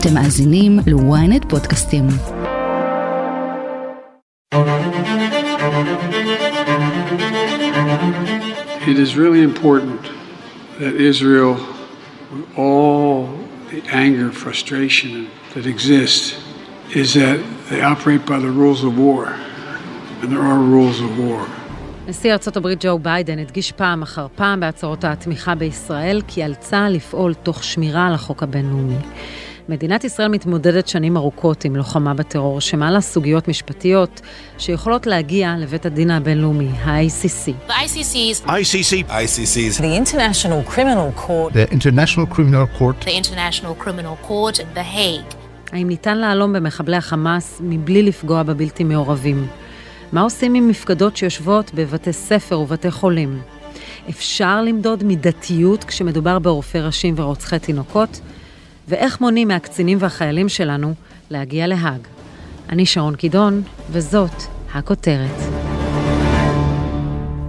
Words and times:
אתם 0.00 0.14
מאזינים 0.14 0.78
ל-ynet 0.86 1.48
פודקאסטים. 1.48 2.04
It 8.92 8.98
is 9.04 9.16
really 9.16 9.42
important 9.42 10.02
that 10.80 10.94
Israel, 11.10 11.54
with 12.32 12.46
all 12.56 13.28
the 13.70 13.80
anger, 14.04 14.28
frustration 14.44 15.12
that 15.54 15.66
exists, 15.74 16.24
is 17.00 17.08
that 17.14 17.38
they 17.70 17.80
operate 17.92 18.22
by 18.32 18.38
the 18.46 18.52
rules 18.60 18.80
of 18.88 18.92
war. 19.06 19.22
And 20.20 20.28
there 20.32 20.44
are 20.50 20.60
rules 20.76 20.98
of 21.00 21.10
war. 21.18 21.46
נשיא 22.08 22.32
ארצות 22.32 22.56
הברית 22.56 22.78
ג'ו 22.84 22.98
ביידן 22.98 23.38
הדגיש 23.38 23.72
פעם 23.72 24.02
אחר 24.02 24.26
פעם 24.34 24.60
בהצהרות 24.60 25.04
התמיכה 25.04 25.54
בישראל 25.54 26.20
כי 26.28 26.42
על 26.42 26.54
צה"ל 26.54 26.92
לפעול 26.92 27.34
תוך 27.34 27.64
שמירה 27.64 28.06
על 28.06 28.14
החוק 28.14 28.42
הבינלאומי. 28.42 28.98
מדינת 29.68 30.04
ישראל 30.04 30.28
מתמודדת 30.28 30.88
שנים 30.88 31.16
ארוכות 31.16 31.64
עם 31.64 31.76
לוחמה 31.76 32.14
בטרור 32.14 32.60
שמעלה 32.60 33.00
סוגיות 33.00 33.48
משפטיות 33.48 34.20
שיכולות 34.58 35.06
להגיע 35.06 35.54
לבית 35.58 35.86
הדין 35.86 36.10
הבינלאומי, 36.10 36.68
ה-ICC. 36.68 37.68
The 37.68 37.72
ICC's 37.72 38.46
ICC. 38.46 39.10
ICC's. 39.10 39.80
The 39.80 40.00
International 40.02 40.74
Criminal 40.74 41.26
Court. 41.26 41.52
The 41.52 41.72
International 41.72 42.26
Criminal 42.34 42.78
Court. 42.78 43.04
the 43.04 43.22
International 43.22 43.84
Criminal 43.84 44.28
Court, 44.28 44.60
The 44.74 44.96
Hague. 44.96 45.34
האם 45.72 45.88
ניתן 45.88 46.18
להלום 46.18 46.52
במחבלי 46.52 46.96
החמאס 46.96 47.60
מבלי 47.60 48.02
לפגוע 48.02 48.42
בבלתי 48.42 48.84
מעורבים? 48.84 49.46
מה 50.12 50.20
עושים 50.20 50.54
עם 50.54 50.68
מפקדות 50.68 51.16
שיושבות 51.16 51.70
בבתי 51.74 52.12
ספר 52.12 52.60
ובתי 52.60 52.90
חולים? 52.90 53.40
אפשר 54.10 54.62
למדוד 54.62 55.04
מידתיות 55.04 55.84
כשמדובר 55.84 56.38
בעורפי 56.38 56.80
ראשים 56.80 57.14
ורוצחי 57.18 57.58
תינוקות? 57.58 58.20
ואיך 58.88 59.20
מונעים 59.20 59.48
מהקצינים 59.48 59.98
והחיילים 60.00 60.48
שלנו 60.48 60.94
להגיע 61.30 61.66
להאג? 61.66 62.00
אני 62.68 62.86
שרון 62.86 63.16
קידון, 63.16 63.62
וזאת 63.90 64.42
הכותרת. 64.74 65.36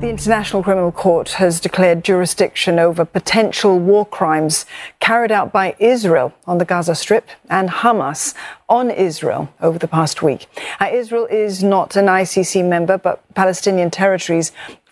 The 0.01 0.09
International 0.17 0.63
Criminal 0.63 0.93
Court 1.05 1.29
has 1.43 1.59
declared 1.67 1.99
jurisdiction 2.11 2.73
over 2.87 3.03
potential 3.19 3.73
war 3.89 4.05
crimes 4.17 4.65
carried 5.07 5.33
out 5.37 5.49
by 5.59 5.67
Israel 5.93 6.29
on 6.51 6.57
the 6.61 6.67
Gaza 6.71 6.95
Strip 7.03 7.27
and 7.57 7.67
Hamas 7.81 8.21
on 8.79 8.85
Israel 8.91 9.43
over 9.67 9.77
the 9.83 9.91
past 9.97 10.17
week. 10.27 10.41
Now, 10.79 10.89
Israel 11.01 11.27
is 11.45 11.53
not 11.75 11.89
an 12.01 12.07
ICC 12.21 12.53
member, 12.75 12.97
but 13.07 13.15
Palestinian 13.41 13.89
territories 14.01 14.47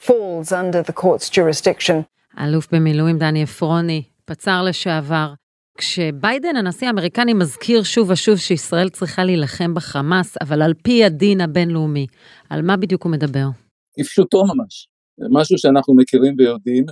falls 0.08 0.48
under 0.52 0.81
the 0.90 0.95
court's 1.03 1.30
jurisdiction. 1.38 2.06
האלוף 2.38 2.68
במילואים 2.72 3.18
דני 3.18 3.44
עפרוני, 3.44 4.03
פצ"ר 4.25 4.62
לשעבר. 4.62 5.34
כשביידן, 5.78 6.56
הנשיא 6.56 6.88
האמריקני, 6.88 7.33
מזכיר 7.33 7.83
שוב 7.83 8.09
ושוב 8.09 8.38
שישראל 8.38 8.89
צריכה 8.89 9.23
להילחם 9.23 9.73
בחמאס, 9.73 10.38
אבל 10.42 10.61
על 10.61 10.73
פי 10.73 11.03
הדין 11.03 11.42
הבינלאומי, 11.42 12.08
על 12.50 12.61
מה 12.61 12.78
בדיוק 12.78 13.03
הוא 13.03 13.11
מדבר? 13.11 13.47
כפשוטו 14.00 14.44
ממש. 14.44 14.88
משהו 15.31 15.58
שאנחנו 15.58 15.95
מכירים 15.95 16.36
ויודעים 16.38 16.86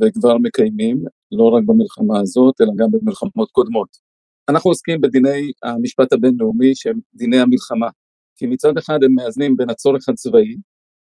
וכבר 0.00 0.38
מקיימים, 0.38 1.04
לא 1.32 1.44
רק 1.44 1.62
במלחמה 1.66 2.20
הזאת, 2.20 2.60
אלא 2.60 2.70
גם 2.76 2.88
במלחמות 2.90 3.50
קודמות. 3.50 3.88
אנחנו 4.48 4.70
עוסקים 4.70 5.00
בדיני 5.00 5.52
המשפט 5.62 6.12
הבינלאומי 6.12 6.74
שהם 6.74 6.98
דיני 7.14 7.40
המלחמה, 7.40 7.88
כי 8.36 8.46
מצד 8.46 8.78
אחד 8.78 8.98
הם 9.04 9.14
מאזנים 9.14 9.56
בין 9.56 9.70
הצורך 9.70 10.08
הצבאי, 10.08 10.56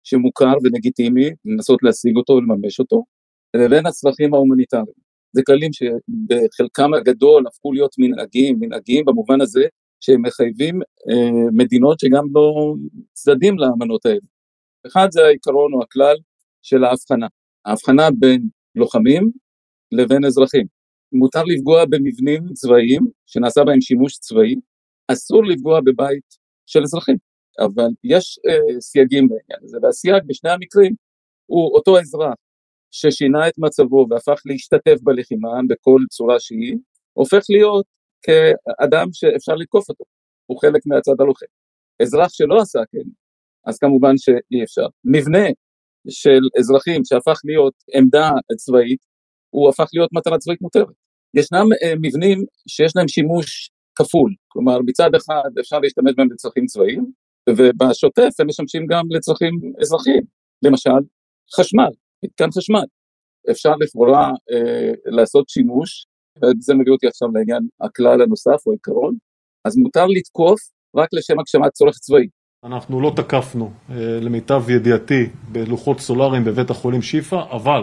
שמוכר 0.05 0.55
ולגיטימי, 0.63 1.31
לנסות 1.45 1.83
להשיג 1.83 2.17
אותו 2.17 2.33
ולממש 2.33 2.81
אותו, 2.81 3.05
לבין 3.57 3.87
הצרכים 3.87 4.35
ההומניטריים. 4.35 5.08
זה 5.33 5.43
כללים 5.47 5.71
שבחלקם 5.73 6.95
הגדול 6.95 7.47
הפכו 7.47 7.73
להיות 7.73 7.95
מנהגים, 7.99 8.57
מנהגים 8.61 9.05
במובן 9.05 9.41
הזה 9.41 9.65
שהם 10.01 10.23
מחייבים 10.23 10.81
אה, 10.83 11.51
מדינות 11.53 12.01
שגם 12.01 12.25
לא 12.35 12.75
צדדים 13.13 13.59
לאמנות 13.59 14.07
האלה. 14.07 14.27
אחד 14.87 15.09
זה 15.11 15.25
העיקרון 15.25 15.73
או 15.73 15.83
הכלל 15.83 16.17
של 16.63 16.85
ההבחנה, 16.85 17.27
ההבחנה 17.65 18.09
בין 18.19 18.49
לוחמים 18.75 19.31
לבין 19.93 20.25
אזרחים. 20.25 20.67
מותר 21.13 21.45
לפגוע 21.45 21.85
במבנים 21.85 22.43
צבאיים 22.53 23.03
שנעשה 23.27 23.65
בהם 23.65 23.81
שימוש 23.81 24.19
צבאי, 24.19 24.55
אסור 25.09 25.45
לפגוע 25.45 25.81
בבית 25.81 26.35
של 26.67 26.83
אזרחים, 26.83 27.17
אבל 27.61 27.89
יש 28.05 28.39
אה, 28.49 28.81
סייגים 28.81 29.29
לעניין 29.31 29.65
הזה, 29.65 29.79
והסייג 29.83 30.23
בשני 30.27 30.51
המקרים 30.51 30.95
הוא 31.47 31.75
אותו 31.75 31.99
אזרח 32.01 32.35
ששינה 32.91 33.49
את 33.49 33.55
מצבו 33.59 34.07
והפך 34.11 34.43
להשתתף 34.47 35.03
בלחימה 35.03 35.49
בכל 35.69 36.01
צורה 36.11 36.41
שהיא, 36.41 36.77
הופך 37.13 37.43
להיות 37.51 37.87
כאדם 38.23 39.09
שאפשר 39.13 39.55
לתקוף 39.55 39.89
אותו, 39.89 40.05
הוא 40.47 40.61
חלק 40.61 40.83
מהצד 40.87 41.21
הלוחם. 41.21 41.47
אזרח 42.03 42.29
שלא 42.33 42.61
עשה 42.61 42.79
כן, 42.93 43.09
אז 43.67 43.79
כמובן 43.79 44.15
שאי 44.17 44.65
אפשר. 44.65 44.87
מבנה 45.05 45.47
של 46.09 46.41
אזרחים 46.59 47.05
שהפך 47.05 47.41
להיות 47.45 47.75
עמדה 47.95 48.31
צבאית, 48.57 49.01
הוא 49.51 49.69
הפך 49.69 49.87
להיות 49.95 50.11
מטרה 50.13 50.39
צבאית 50.39 50.63
מותרת. 50.63 50.95
ישנם 51.35 51.67
אה, 51.83 51.93
מבנים 52.03 52.39
שיש 52.69 52.93
להם 52.97 53.09
שימוש 53.09 53.71
כפול, 53.95 54.35
כלומר 54.49 54.79
מצד 54.87 55.15
אחד 55.15 55.51
אפשר 55.61 55.79
להשתמש 55.79 56.13
בהם 56.17 56.33
לצרכים 56.33 56.67
צבאיים, 56.67 57.13
ובשוטף 57.49 58.41
הם 58.41 58.47
משמשים 58.47 58.87
גם 58.87 59.05
לצרכים 59.11 59.55
אזרחיים, 59.81 60.23
למשל 60.63 61.01
חשמל, 61.57 61.93
מתקן 62.25 62.51
חשמל. 62.59 62.85
אפשר 63.51 63.73
לכאורה 63.81 64.31
אה, 64.53 64.93
לעשות 65.07 65.49
שימוש, 65.49 66.07
וזה 66.37 66.75
מביא 66.75 66.93
אותי 66.93 67.07
עכשיו 67.07 67.29
לעניין 67.35 67.69
הכלל 67.81 68.23
הנוסף 68.23 68.67
או 68.67 68.73
עיקרון, 68.73 69.15
אז 69.65 69.77
מותר 69.77 70.07
לתקוף 70.07 70.61
רק 70.97 71.09
לשם 71.13 71.39
הגשמת 71.39 71.73
צורך 71.73 71.99
צבאי. 71.99 72.27
אנחנו 72.65 73.01
לא 73.01 73.13
תקפנו, 73.17 73.71
אה, 73.91 73.95
למיטב 74.21 74.71
ידיעתי, 74.71 75.27
בלוחות 75.53 76.01
סולאריים 76.01 76.45
בבית 76.45 76.71
החולים 76.71 77.03
שיפא, 77.03 77.43
אבל 77.51 77.83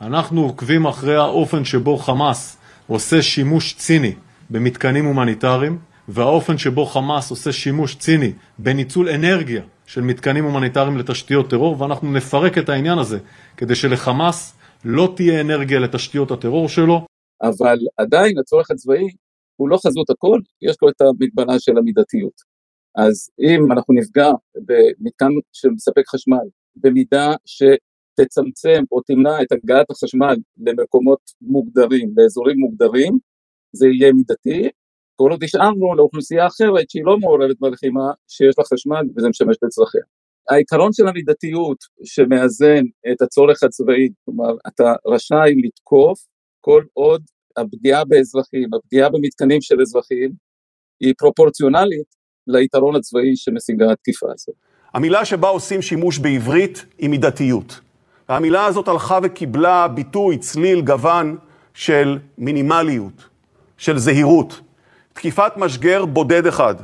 אנחנו 0.00 0.42
עוקבים 0.42 0.86
אחרי 0.86 1.16
האופן 1.16 1.64
שבו 1.64 1.96
חמאס 1.96 2.58
עושה 2.86 3.22
שימוש 3.22 3.74
ציני 3.74 4.12
במתקנים 4.50 5.04
הומניטריים, 5.04 5.78
והאופן 6.08 6.58
שבו 6.58 6.86
חמאס 6.86 7.30
עושה 7.30 7.52
שימוש 7.52 7.96
ציני 7.96 8.32
בניצול 8.58 9.08
אנרגיה 9.08 9.62
של 9.86 10.00
מתקנים 10.00 10.44
הומניטריים 10.44 10.98
לתשתיות 10.98 11.50
טרור, 11.50 11.82
ואנחנו 11.82 12.12
נפרק 12.12 12.58
את 12.58 12.68
העניין 12.68 12.98
הזה, 12.98 13.18
כדי 13.56 13.74
שלחמאס 13.74 14.56
לא 14.84 15.12
תהיה 15.16 15.40
אנרגיה 15.40 15.80
לתשתיות 15.80 16.30
הטרור 16.30 16.68
שלו. 16.68 17.06
אבל 17.42 17.78
עדיין 17.96 18.38
הצורך 18.38 18.70
הצבאי 18.70 19.06
הוא 19.56 19.68
לא 19.68 19.78
חזות 19.86 20.10
הכל, 20.10 20.40
יש 20.62 20.76
לו 20.82 20.88
את 20.88 21.00
המגבלה 21.00 21.58
של 21.58 21.78
המידתיות. 21.78 22.54
אז 22.96 23.30
אם 23.40 23.72
אנחנו 23.72 23.94
נפגע 23.94 24.30
במתקן 24.56 25.30
שמספק 25.52 26.08
חשמל 26.08 26.46
במידה 26.76 27.34
שתצמצם 27.44 28.82
או 28.92 29.00
תמנע 29.00 29.42
את 29.42 29.52
הגעת 29.52 29.90
החשמל 29.90 30.36
למקומות 30.66 31.20
מוגדרים, 31.40 32.12
לאזורים 32.16 32.58
מוגדרים, 32.58 33.18
זה 33.72 33.86
יהיה 33.88 34.12
מידתי, 34.12 34.68
כל 35.16 35.30
עוד 35.30 35.44
השארנו 35.44 35.94
לאוכלוסייה 35.94 36.46
אחרת 36.46 36.90
שהיא 36.90 37.02
לא 37.04 37.18
מעורבת 37.18 37.56
בלחימה, 37.60 38.12
שיש 38.28 38.54
לה 38.58 38.64
חשמל 38.64 39.02
וזה 39.16 39.28
משמש 39.28 39.56
לצרכיה. 39.62 40.02
העיקרון 40.50 40.92
של 40.92 41.08
המידתיות 41.08 41.78
שמאזן 42.04 42.84
את 43.12 43.22
הצורך 43.22 43.62
הצבאי, 43.62 44.08
כלומר 44.24 44.54
אתה 44.68 44.94
רשאי 45.06 45.54
לתקוף 45.64 46.26
כל 46.60 46.82
עוד 46.92 47.22
הפגיעה 47.56 48.04
באזרחים, 48.04 48.68
הפגיעה 48.74 49.08
במתקנים 49.08 49.60
של 49.60 49.80
אזרחים 49.80 50.32
היא 51.00 51.14
פרופורציונלית 51.18 52.14
ליתרון 52.46 52.96
הצבאי 52.96 53.36
שמשיגה 53.36 53.92
התקיפה 53.92 54.26
הזאת. 54.34 54.54
המילה 54.94 55.24
שבה 55.24 55.48
עושים 55.48 55.82
שימוש 55.82 56.18
בעברית 56.18 56.84
היא 56.98 57.10
מידתיות. 57.10 57.80
והמילה 58.28 58.66
הזאת 58.66 58.88
הלכה 58.88 59.18
וקיבלה 59.22 59.88
ביטוי, 59.88 60.38
צליל, 60.38 60.80
גוון 60.80 61.36
של 61.74 62.18
מינימליות, 62.38 63.28
של 63.76 63.98
זהירות. 63.98 64.60
תקיפת 65.14 65.52
משגר 65.56 66.04
בודד 66.04 66.46
אחד, 66.46 66.74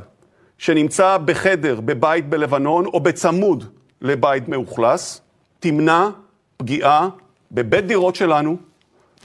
שנמצא 0.57 1.17
בחדר, 1.17 1.81
בבית 1.81 2.29
בלבנון, 2.29 2.85
או 2.85 2.99
בצמוד 2.99 3.63
לבית 4.01 4.47
מאוכלס, 4.47 5.21
תמנע 5.59 6.09
פגיעה 6.57 7.09
בבית 7.51 7.87
דירות 7.87 8.15
שלנו, 8.15 8.57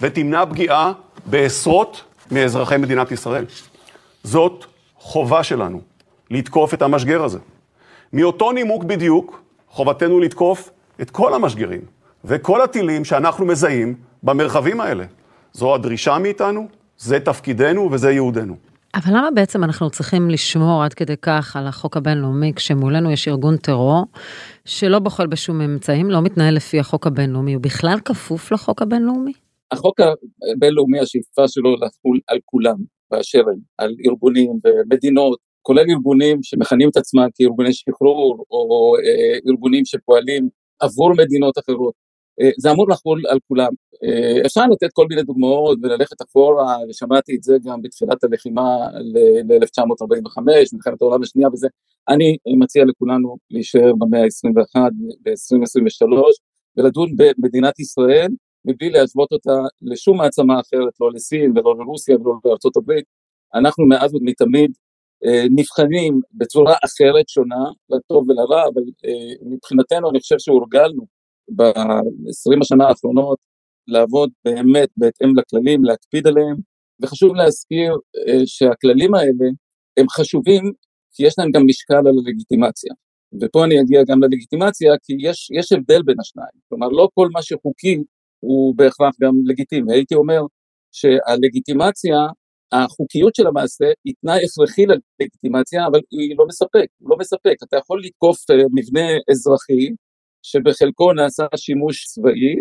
ותמנע 0.00 0.47
פגיעה 0.47 0.93
בעשרות 1.26 2.05
מאזרחי 2.31 2.76
מדינת 2.76 3.12
ישראל. 3.12 3.44
זאת 4.25 4.64
חובה 4.97 5.43
שלנו. 5.43 5.81
לתקוף 6.31 6.75
את 6.75 6.82
המשגר 6.82 7.25
הזה. 7.25 7.38
מאותו 8.12 8.53
נימוק 8.53 8.85
בדיוק, 8.85 9.43
חובתנו 9.69 10.20
לתקוף 10.20 10.70
את 11.00 11.11
כל 11.11 11.35
המשגרים 11.35 11.81
וכל 12.25 12.62
הטילים 12.62 13.05
שאנחנו 13.05 13.47
מזהים 13.47 13.94
במרחבים 14.23 14.81
האלה. 14.81 15.05
זו 15.53 15.75
הדרישה 15.75 16.19
מאיתנו, 16.19 16.69
זה 16.99 17.20
תפקידנו 17.20 17.88
וזה 17.93 18.11
ייעודנו. 18.11 18.56
אבל 18.96 19.16
למה 19.16 19.31
בעצם 19.31 19.64
אנחנו 19.64 19.90
צריכים 19.90 20.31
לשמור 20.31 20.82
עד 20.84 20.94
כדי 20.94 21.16
כך 21.22 21.56
על 21.56 21.66
החוק 21.66 21.96
הבינלאומי 21.96 22.52
כשמולנו 22.56 23.10
יש 23.10 23.28
ארגון 23.28 23.56
טרור 23.56 24.04
שלא 24.64 24.98
בוחל 24.98 25.26
בשום 25.26 25.60
אמצעים, 25.60 26.10
לא 26.10 26.22
מתנהל 26.22 26.54
לפי 26.54 26.81
החוק 26.81 27.06
הבינלאומי, 27.06 27.54
הוא 27.54 27.62
בכלל 27.62 27.98
כפוף 28.04 28.52
לחוק 28.52 28.82
הבינלאומי? 28.82 29.32
החוק 29.70 30.00
הבינלאומי, 30.00 31.00
השאיפה 31.00 31.48
שלו 31.48 31.75
לחול 31.75 32.20
על 32.26 32.38
כולם, 32.44 32.76
באשר 33.10 33.38
הם, 33.38 33.58
על 33.78 33.94
ארגונים 34.06 34.50
ומדינות, 34.64 35.38
כולל 35.62 35.84
ארגונים 35.90 36.38
שמכנים 36.43 36.88
את 36.88 36.96
עצמם 36.96 37.26
כארגוני 37.34 37.72
שחרור, 37.72 38.44
או 38.50 38.94
אה, 38.96 39.38
ארגונים 39.50 39.84
שפועלים 39.84 40.48
עבור 40.81 41.12
מדינות 41.12 41.58
אחרות. 41.58 42.06
אה, 42.41 42.50
זה 42.59 42.71
אמור 42.71 42.88
לחול 42.91 43.23
על 43.29 43.38
כולם. 43.49 43.73
אה, 44.05 44.47
אפשר 44.47 44.67
לתת 44.73 44.88
כל 44.93 45.06
מיני 45.11 45.23
דוגמאות 45.23 45.79
וללכת 45.83 46.23
אחורה, 46.23 46.77
ושמעתי 46.88 47.37
את 47.37 47.43
זה 47.43 47.56
גם 47.65 47.83
בתחילת 47.83 48.25
הלחימה 48.25 48.77
ל-1945, 49.49 50.43
מלחמת 50.73 51.03
העולם 51.03 51.23
השנייה 51.23 51.49
וזה. 51.53 51.69
אני 52.09 52.37
מציע 52.59 52.85
לכולנו 52.85 53.37
להישאר 53.50 53.93
במאה 53.99 54.23
ה-21, 54.23 54.81
ב-2023, 55.23 56.12
ולדון 56.77 57.09
במדינת 57.17 57.81
ישראל 57.81 58.29
מבלי 58.65 58.91
להשוות 58.91 59.32
אותה 59.32 59.59
לשום 59.82 60.19
מעצמה 60.19 60.61
אחרת, 60.61 60.93
לא 61.00 61.12
לסין 61.12 61.50
ולא 61.50 61.75
לרוסיה 61.79 62.17
ולא 62.17 62.35
לארצות 62.44 62.77
הברית. 62.77 63.05
אנחנו 63.55 63.87
מאז 63.87 64.15
ומתמיד 64.15 64.71
אה, 65.25 65.44
נבחנים 65.50 66.21
בצורה 66.32 66.75
אחרת, 66.85 67.29
שונה, 67.29 67.65
לטוב 67.91 68.29
ולרע, 68.29 68.62
אבל 68.75 68.82
מבחינתנו 69.43 70.11
אני 70.11 70.21
חושב 70.21 70.39
שהורגלנו 70.39 71.16
ב-20 71.48 72.60
השנה 72.62 72.88
האחרונות 72.88 73.38
לעבוד 73.88 74.31
באמת 74.44 74.88
בהתאם 74.96 75.38
לכללים, 75.38 75.84
להקפיד 75.84 76.26
עליהם, 76.26 76.56
וחשוב 77.02 77.34
להזכיר 77.34 77.93
אה, 78.28 78.46
שהכללים 78.46 79.14
האלה 79.14 79.48
הם 79.96 80.06
חשובים 80.08 80.72
כי 81.12 81.26
יש 81.26 81.34
להם 81.38 81.50
גם 81.50 81.62
משקל 81.66 81.94
על 81.94 82.19
הלגיטימציה. 82.26 82.93
ופה 83.40 83.64
אני 83.64 83.81
אגיע 83.81 84.02
גם 84.08 84.22
ללגיטימציה, 84.22 84.93
כי 85.02 85.12
יש, 85.20 85.50
יש 85.58 85.72
הבדל 85.72 86.02
בין 86.02 86.20
השניים. 86.20 86.58
כלומר, 86.69 86.88
לא 86.88 87.08
כל 87.14 87.28
מה 87.32 87.43
שחוקי 87.43 88.02
הוא 88.40 88.75
בהכרח 88.76 89.14
גם 89.20 89.32
לגיטימי. 89.44 89.93
הייתי 89.93 90.14
אומר 90.14 90.40
שהלגיטימציה, 90.93 92.16
החוקיות 92.72 93.34
של 93.34 93.46
המעשה 93.46 93.84
היא 94.04 94.14
תנאי 94.20 94.44
הכרחי 94.44 94.84
ללגיטימציה, 94.87 95.87
אבל 95.87 96.00
היא 96.10 96.37
לא 96.38 96.46
מספק, 96.46 96.87
הוא 96.98 97.10
לא 97.10 97.16
מספק. 97.20 97.56
אתה 97.62 97.76
יכול 97.76 98.02
לתקוף 98.04 98.50
אה, 98.50 98.56
מבנה 98.75 99.06
אזרחי, 99.31 99.88
שבחלקו 100.50 101.12
נעשה 101.12 101.46
שימוש 101.56 102.04
צבאי, 102.06 102.54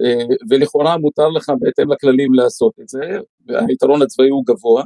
אה, 0.00 0.26
ולכאורה 0.50 0.98
מותר 0.98 1.28
לך 1.28 1.52
בהתאם 1.60 1.92
לכללים 1.92 2.34
לעשות 2.34 2.72
את 2.80 2.88
זה, 2.88 3.00
והיתרון 3.46 4.02
הצבאי 4.02 4.28
הוא 4.28 4.44
גבוה, 4.46 4.82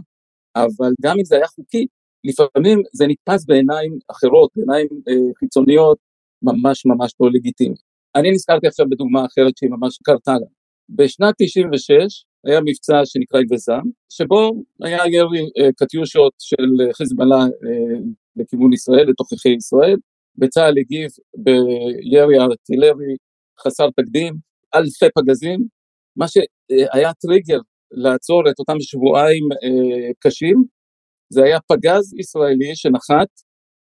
אבל 0.57 0.93
גם 1.03 1.17
אם 1.19 1.25
זה 1.25 1.37
היה 1.37 1.47
חוקי, 1.47 1.87
לפעמים 2.25 2.83
זה 2.93 3.05
נתפס 3.07 3.45
בעיניים 3.45 3.99
אחרות, 4.11 4.51
בעיניים 4.57 4.87
אה, 5.09 5.33
חיצוניות, 5.39 5.99
ממש 6.43 6.87
ממש 6.87 7.13
לא 7.21 7.31
לגיטימי. 7.33 7.75
אני 8.17 8.31
נזכרתי 8.31 8.67
עכשיו 8.67 8.87
בדוגמה 8.91 9.27
אחרת 9.27 9.57
שהיא 9.57 9.71
ממש 9.71 9.99
קרתה 10.03 10.33
לה. 10.33 10.47
בשנת 10.89 11.35
96 11.39 12.25
היה 12.47 12.61
מבצע 12.61 13.01
שנקרא 13.05 13.41
יבזם, 13.41 13.83
שבו 14.09 14.63
היה 14.83 14.99
ירי 15.09 15.51
אה, 15.59 15.73
קטיושות 15.77 16.33
של 16.39 16.93
חיזבאללה 16.93 17.45
לכיוון 18.37 18.73
ישראל, 18.73 19.07
לתוככי 19.11 19.49
ישראל, 19.49 19.97
וצה"ל 20.41 20.75
הגיב 20.79 21.11
בירי 21.45 22.39
ארטילרי 22.41 23.17
חסר 23.61 23.89
תקדים, 23.97 24.35
אלפי 24.75 25.07
פגזים, 25.17 25.61
מה 26.17 26.27
שהיה 26.29 27.13
טריגר 27.15 27.61
לעצור 27.91 28.51
את 28.51 28.59
אותם 28.59 28.81
שבועיים 28.81 29.45
אה, 29.53 30.11
קשים, 30.19 30.57
זה 31.33 31.43
היה 31.45 31.59
פגז 31.69 32.15
ישראלי 32.19 32.73
שנחת 32.75 33.31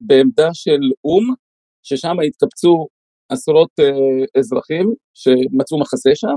בעמדה 0.01 0.49
של 0.53 0.81
או"ם, 1.05 1.35
ששם 1.83 2.17
התקבצו 2.27 2.87
עשרות 3.33 3.71
אה, 3.81 4.41
אזרחים 4.41 4.87
שמצאו 5.15 5.81
מחסה 5.81 6.11
שם, 6.15 6.37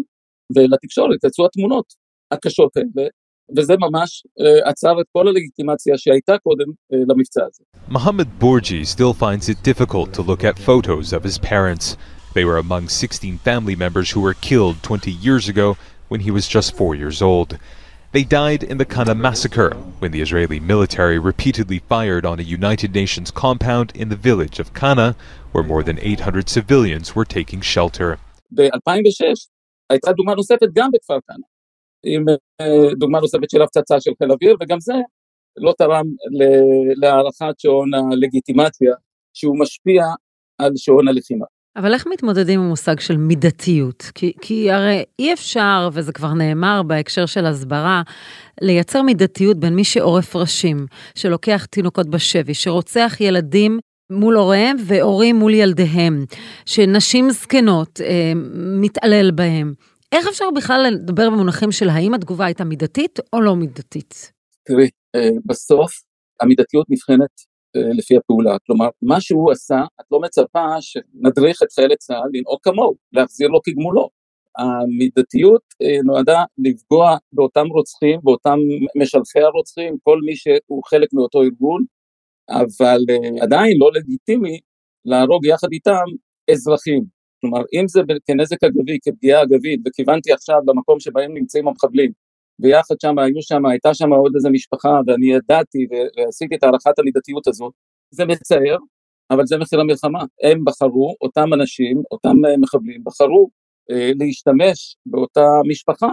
ולתקשורת 0.56 1.24
יצאו 1.26 1.46
התמונות 1.46 1.86
הקשות 2.32 2.78
האלה, 2.78 3.10
וזה 3.57 3.75
ממש 3.77 4.27
אה, 4.41 4.71
עצר 4.71 5.01
את 5.01 5.07
כל 5.13 5.29
הלגיטימציה 5.29 5.99
שהייתה 5.99 6.39
קודם 6.39 6.65
אה, 6.93 6.99
למבצע 7.09 7.45
הזה. 7.45 7.65
Mohammed 7.91 8.29
Bourgi 8.41 8.87
still 8.87 9.13
finds 9.13 9.49
it 9.49 9.63
difficult 9.63 10.13
to 10.15 10.23
look 10.23 10.45
at 10.45 10.59
photos 10.59 11.13
of 11.13 11.25
his 11.25 11.39
parents. 11.39 11.97
They 12.35 12.45
were 12.45 12.59
among 12.59 12.89
16 12.89 13.39
family 13.39 13.77
members 13.77 14.11
who 14.13 14.21
were 14.21 14.35
killed 14.35 14.77
20 14.83 15.11
years 15.11 15.49
ago 15.49 15.77
when 16.09 16.21
he 16.21 16.31
was 16.31 16.49
just 16.49 16.75
4 16.75 16.95
years 16.95 17.21
old. 17.21 17.59
They 18.13 18.25
died 18.25 18.63
in 18.63 18.77
the 18.77 18.85
Kana 18.85 19.15
massacre 19.15 19.71
when 20.01 20.13
the 20.13 20.21
Israeli 20.21 20.61
military 20.61 21.19
repeatedly 21.19 21.79
fired 21.79 22.25
on 22.27 22.39
a 22.39 22.43
United 22.43 22.95
Nations 22.95 23.31
compound 23.31 23.89
in 23.95 24.11
the 24.11 24.21
village 24.29 24.59
of 24.63 24.75
Kana, 24.75 25.17
where 25.53 25.65
more 25.65 25.83
than 25.83 25.99
800 25.99 26.49
civilians 26.49 27.17
were 27.17 27.25
taking 27.25 27.61
shelter. 27.63 28.19
ב-2006 28.55 29.49
הייתה 29.91 30.13
דוגמה 30.13 30.35
נוספת 30.35 30.69
גם 30.73 30.91
בכפר 30.93 31.19
כנא, 31.29 31.47
עם 32.06 32.26
דוגמה 32.98 33.20
נוספת 33.20 33.50
של 33.50 33.62
הפצצה 33.62 34.00
של 34.00 34.12
חיל 34.18 34.32
אוויר, 34.32 34.56
וגם 34.62 34.80
זה 34.80 34.94
לא 35.58 35.74
תרם 35.78 36.06
להארכת 37.02 37.60
שעון 37.60 37.90
הלגיטימציה, 37.94 38.94
שהוא 39.34 39.60
משפיע 39.60 40.04
על 40.58 40.72
שעון 40.76 41.08
הלחימה. 41.08 41.46
אבל 41.78 41.94
איך 41.94 42.08
מתמודדים 42.08 42.60
עם 42.60 42.68
מושג 42.68 43.00
של 43.00 43.18
מידתיות? 43.18 44.12
כי, 44.16 44.34
כי 44.42 44.72
הרי 44.72 45.04
אי 45.20 45.34
אפשר, 45.34 45.90
וזה 45.94 46.14
כבר 46.14 46.34
נאמר 46.34 46.84
בהקשר 46.84 47.26
של 47.26 47.46
הסברה, 47.46 48.02
לייצר 48.62 49.02
מידתיות 49.02 49.58
בין 49.58 49.76
מי 49.76 49.84
שעורף 49.84 50.36
ראשים, 50.36 50.86
שלוקח 51.16 51.66
תינוקות 51.66 52.10
בשבי, 52.10 52.54
שרוצח 52.54 53.18
ילדים 53.20 53.80
מול 54.12 54.36
הוריהם 54.36 54.78
והורים 54.86 55.36
מול 55.36 55.54
ילדיהם, 55.54 56.26
שנשים 56.66 57.30
זקנות 57.30 58.02
אה, 58.02 58.34
מתעלל 58.82 59.32
בהם. 59.32 59.74
איך 60.12 60.28
אפשר 60.28 60.46
בכלל 60.56 60.86
לדבר 60.92 61.30
במונחים 61.30 61.72
של 61.72 61.90
האם 61.90 62.14
התגובה 62.14 62.46
הייתה 62.46 62.64
מידתית 62.64 63.20
או 63.34 63.42
לא 63.42 63.56
מידתית? 63.56 64.32
תראי, 64.68 64.90
אה, 65.16 65.30
בסוף 65.46 65.92
המידתיות 66.42 66.86
נבחנת 66.90 67.34
אה, 67.76 67.94
לפי 67.98 68.18
הפעולה. 68.18 68.58
כלומר, 68.66 68.90
מה 69.02 69.22
שהוא 69.22 69.52
עשה, 69.52 69.80
את 70.02 70.06
לא 70.12 70.20
מצפה 70.20 70.82
שנדריך 70.82 71.64
את 71.64 71.72
חיילי 71.72 71.96
צה"ל 71.96 72.30
לנהוג 72.34 72.60
כמוהו, 72.64 72.96
להחזיר 73.14 73.48
לו 73.48 73.60
כגמולו. 73.64 74.10
המידתיות 74.58 75.62
אה, 75.82 76.02
נועדה 76.04 76.44
לפגוע 76.58 77.18
באותם 77.34 77.66
רוצחים, 77.68 78.20
באותם 78.24 78.58
משלחי 79.02 79.42
הרוצחים, 79.42 79.98
כל 80.04 80.20
מי 80.26 80.36
שהוא 80.36 80.84
חלק 80.90 81.10
מאותו 81.14 81.42
ארגון, 81.42 81.84
אבל 82.50 83.00
עדיין 83.42 83.78
לא 83.78 83.92
לגיטימי 83.94 84.60
להרוג 85.06 85.46
יחד 85.46 85.68
איתם 85.72 86.08
אזרחים. 86.52 87.17
כלומר, 87.42 87.62
אם 87.74 87.88
זה 87.88 88.02
כנזק 88.26 88.64
אגבי, 88.64 88.98
כפגיעה 89.04 89.44
אגבית, 89.44 89.80
וכיוונתי 89.86 90.32
עכשיו 90.32 90.58
למקום 90.68 91.00
שבהם 91.00 91.34
נמצאים 91.34 91.68
המחבלים, 91.68 92.12
ויחד 92.60 92.96
שם 93.02 93.20
היו 93.20 93.42
שם, 93.42 93.66
הייתה 93.66 93.94
שם 93.94 94.14
עוד 94.14 94.32
איזה 94.36 94.50
משפחה, 94.50 95.00
ואני 95.08 95.34
ידעתי 95.34 95.88
ועשיתי 95.92 96.56
את 96.56 96.64
הערכת 96.64 97.00
המידתיות 97.00 97.48
הזאת, 97.48 97.74
זה 98.12 98.26
מצער, 98.26 98.78
אבל 99.32 99.46
זה 99.46 99.58
מחיר 99.58 99.80
המלחמה. 99.80 100.24
הם 100.44 100.66
בחרו, 100.66 101.16
אותם 101.22 101.54
אנשים, 101.54 102.02
אותם 102.12 102.36
מחבלים, 102.62 103.04
בחרו 103.04 103.50
אה, 103.92 104.12
להשתמש 104.20 104.98
באותה 105.06 105.48
משפחה 105.70 106.10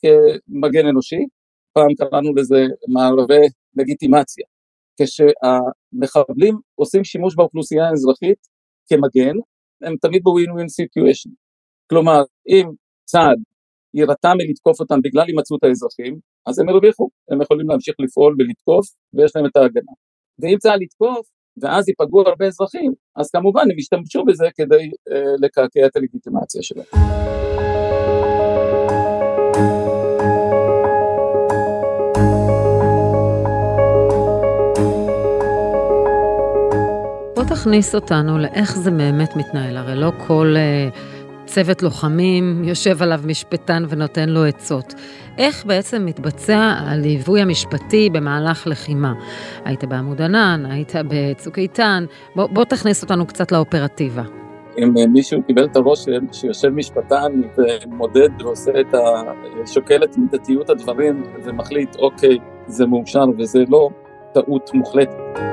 כמגן 0.00 0.86
אנושי, 0.86 1.26
פעם 1.72 1.94
קראנו 1.94 2.34
לזה 2.34 2.64
מערבי 2.88 3.46
לגיטימציה. 3.76 4.44
כשהמחבלים 5.00 6.58
עושים 6.74 7.04
שימוש 7.04 7.34
באוכלוסייה 7.36 7.88
האזרחית 7.88 8.38
כמגן, 8.88 9.36
הם 9.82 9.94
תמיד 10.00 10.22
בווין-ווין 10.22 10.68
סיטואשן. 10.68 11.30
כלומר, 11.90 12.22
אם 12.48 12.66
צה"ל 13.04 13.36
יירתע 13.94 14.32
מלתקוף 14.34 14.80
אותם 14.80 14.98
בגלל 15.04 15.24
הימצאות 15.26 15.64
האזרחים, 15.64 16.18
אז 16.46 16.58
הם 16.58 16.68
הרוויחו, 16.68 17.08
הם 17.30 17.42
יכולים 17.42 17.68
להמשיך 17.68 17.94
לפעול 17.98 18.36
ולתקוף, 18.38 18.86
ויש 19.14 19.36
להם 19.36 19.46
את 19.46 19.56
ההגנה. 19.56 19.92
ואם 20.38 20.58
צה"ל 20.58 20.82
יתקוף, 20.82 21.26
ואז 21.62 21.88
ייפגעו 21.88 22.20
הרבה 22.20 22.46
אזרחים, 22.46 22.92
אז 23.16 23.30
כמובן 23.30 23.62
הם 23.70 23.78
ישתמשו 23.78 24.24
בזה 24.24 24.46
כדי 24.56 24.90
אה, 25.12 25.32
לקעקע 25.42 25.86
את 25.86 25.96
הלגיטימציה 25.96 26.62
שלהם. 26.62 27.47
בוא 37.58 37.62
תכניס 37.64 37.94
אותנו 37.94 38.38
לאיך 38.38 38.76
זה 38.76 38.90
באמת 38.90 39.36
מתנהל, 39.36 39.76
הרי 39.76 39.94
לא 39.94 40.12
כל... 40.26 40.54
אה... 40.56 40.88
צוות 41.46 41.82
לוחמים, 41.82 42.64
יושב 42.64 43.02
עליו 43.02 43.20
משפטן 43.24 43.84
ונותן 43.88 44.28
לו 44.28 44.44
עצות. 44.44 44.94
איך 45.38 45.66
בעצם 45.66 46.06
מתבצע 46.06 46.74
הליווי 46.78 47.40
המשפטי 47.40 48.10
במהלך 48.10 48.66
לחימה? 48.66 49.14
היית 49.64 49.84
בעמוד 49.84 50.22
ענן, 50.22 50.62
היית 50.70 50.92
בצוק 51.08 51.58
איתן, 51.58 52.04
בוא, 52.36 52.46
בוא 52.46 52.64
תכניס 52.64 53.02
אותנו 53.02 53.26
קצת 53.26 53.52
לאופרטיבה. 53.52 54.22
אם 54.78 55.12
מישהו 55.12 55.42
קיבל 55.42 55.64
את 55.64 55.76
הרושם 55.76 56.32
שיושב 56.32 56.68
משפטן 56.68 57.32
ומודד 57.58 58.42
ועושה 58.42 58.80
את 58.80 58.94
ה... 58.94 58.98
שוקל 59.66 60.04
את 60.04 60.18
מידתיות 60.18 60.70
הדברים 60.70 61.22
ומחליט, 61.44 61.96
אוקיי, 61.96 62.38
זה 62.66 62.86
מאושר 62.86 63.24
וזה 63.38 63.64
לא, 63.68 63.90
טעות 64.34 64.70
מוחלטת. 64.74 65.47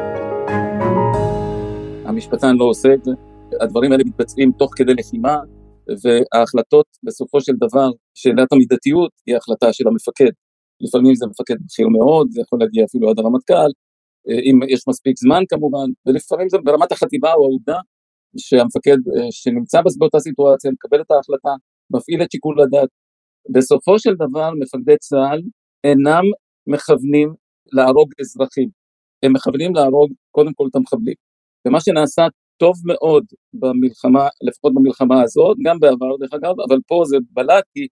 המשפטן 2.15 2.55
לא 2.55 2.65
עושה 2.65 2.93
את 2.93 3.03
זה, 3.03 3.11
הדברים 3.61 3.91
האלה 3.91 4.03
מתבצעים 4.03 4.51
תוך 4.51 4.71
כדי 4.75 4.93
לחימה, 4.93 5.35
וההחלטות 6.03 6.85
בסופו 7.03 7.41
של 7.41 7.53
דבר, 7.63 7.89
שאלת 8.13 8.47
המידתיות 8.53 9.11
היא 9.27 9.35
החלטה 9.37 9.73
של 9.73 9.87
המפקד. 9.87 10.31
לפעמים 10.81 11.15
זה 11.15 11.25
מפקד 11.27 11.55
בכיר 11.65 11.87
מאוד, 11.87 12.27
זה 12.31 12.41
יכול 12.41 12.59
להגיע 12.59 12.85
אפילו 12.85 13.09
עד 13.09 13.19
הרמטכ"ל, 13.19 13.71
אם 14.49 14.59
יש 14.69 14.81
מספיק 14.89 15.17
זמן 15.17 15.43
כמובן, 15.49 15.87
ולפעמים 16.05 16.49
זה 16.49 16.57
ברמת 16.57 16.91
החטיבה 16.91 17.33
או 17.33 17.43
העובדה 17.43 17.79
שהמפקד 18.37 18.97
שנמצא 19.31 19.81
באותה 19.97 20.19
סיטואציה 20.19 20.71
מקבל 20.71 21.01
את 21.01 21.11
ההחלטה, 21.11 21.53
מפעיל 21.93 22.23
את 22.23 22.31
שיקול 22.31 22.61
הדעת. 22.61 22.89
בסופו 23.49 23.99
של 23.99 24.13
דבר 24.15 24.49
מפקדי 24.59 24.97
צה"ל 24.97 25.41
אינם 25.83 26.25
מכוונים 26.67 27.33
להרוג 27.73 28.09
אזרחים, 28.19 28.69
הם 29.23 29.33
מכוונים 29.33 29.75
להרוג 29.75 30.11
קודם 30.31 30.53
כל 30.53 30.67
את 30.71 30.75
המחבלים. 30.75 31.24
ומה 31.65 31.79
שנעשה 31.81 32.27
טוב 32.57 32.73
מאוד 32.85 33.25
במלחמה, 33.53 34.27
לפחות 34.41 34.73
במלחמה 34.75 35.21
הזאת, 35.21 35.57
גם 35.65 35.79
בעבר 35.79 36.17
דרך 36.19 36.33
אגב, 36.33 36.53
אבל 36.69 36.77
פה 36.87 37.03
זה 37.05 37.17
בלט 37.31 37.63
כי 37.73 37.87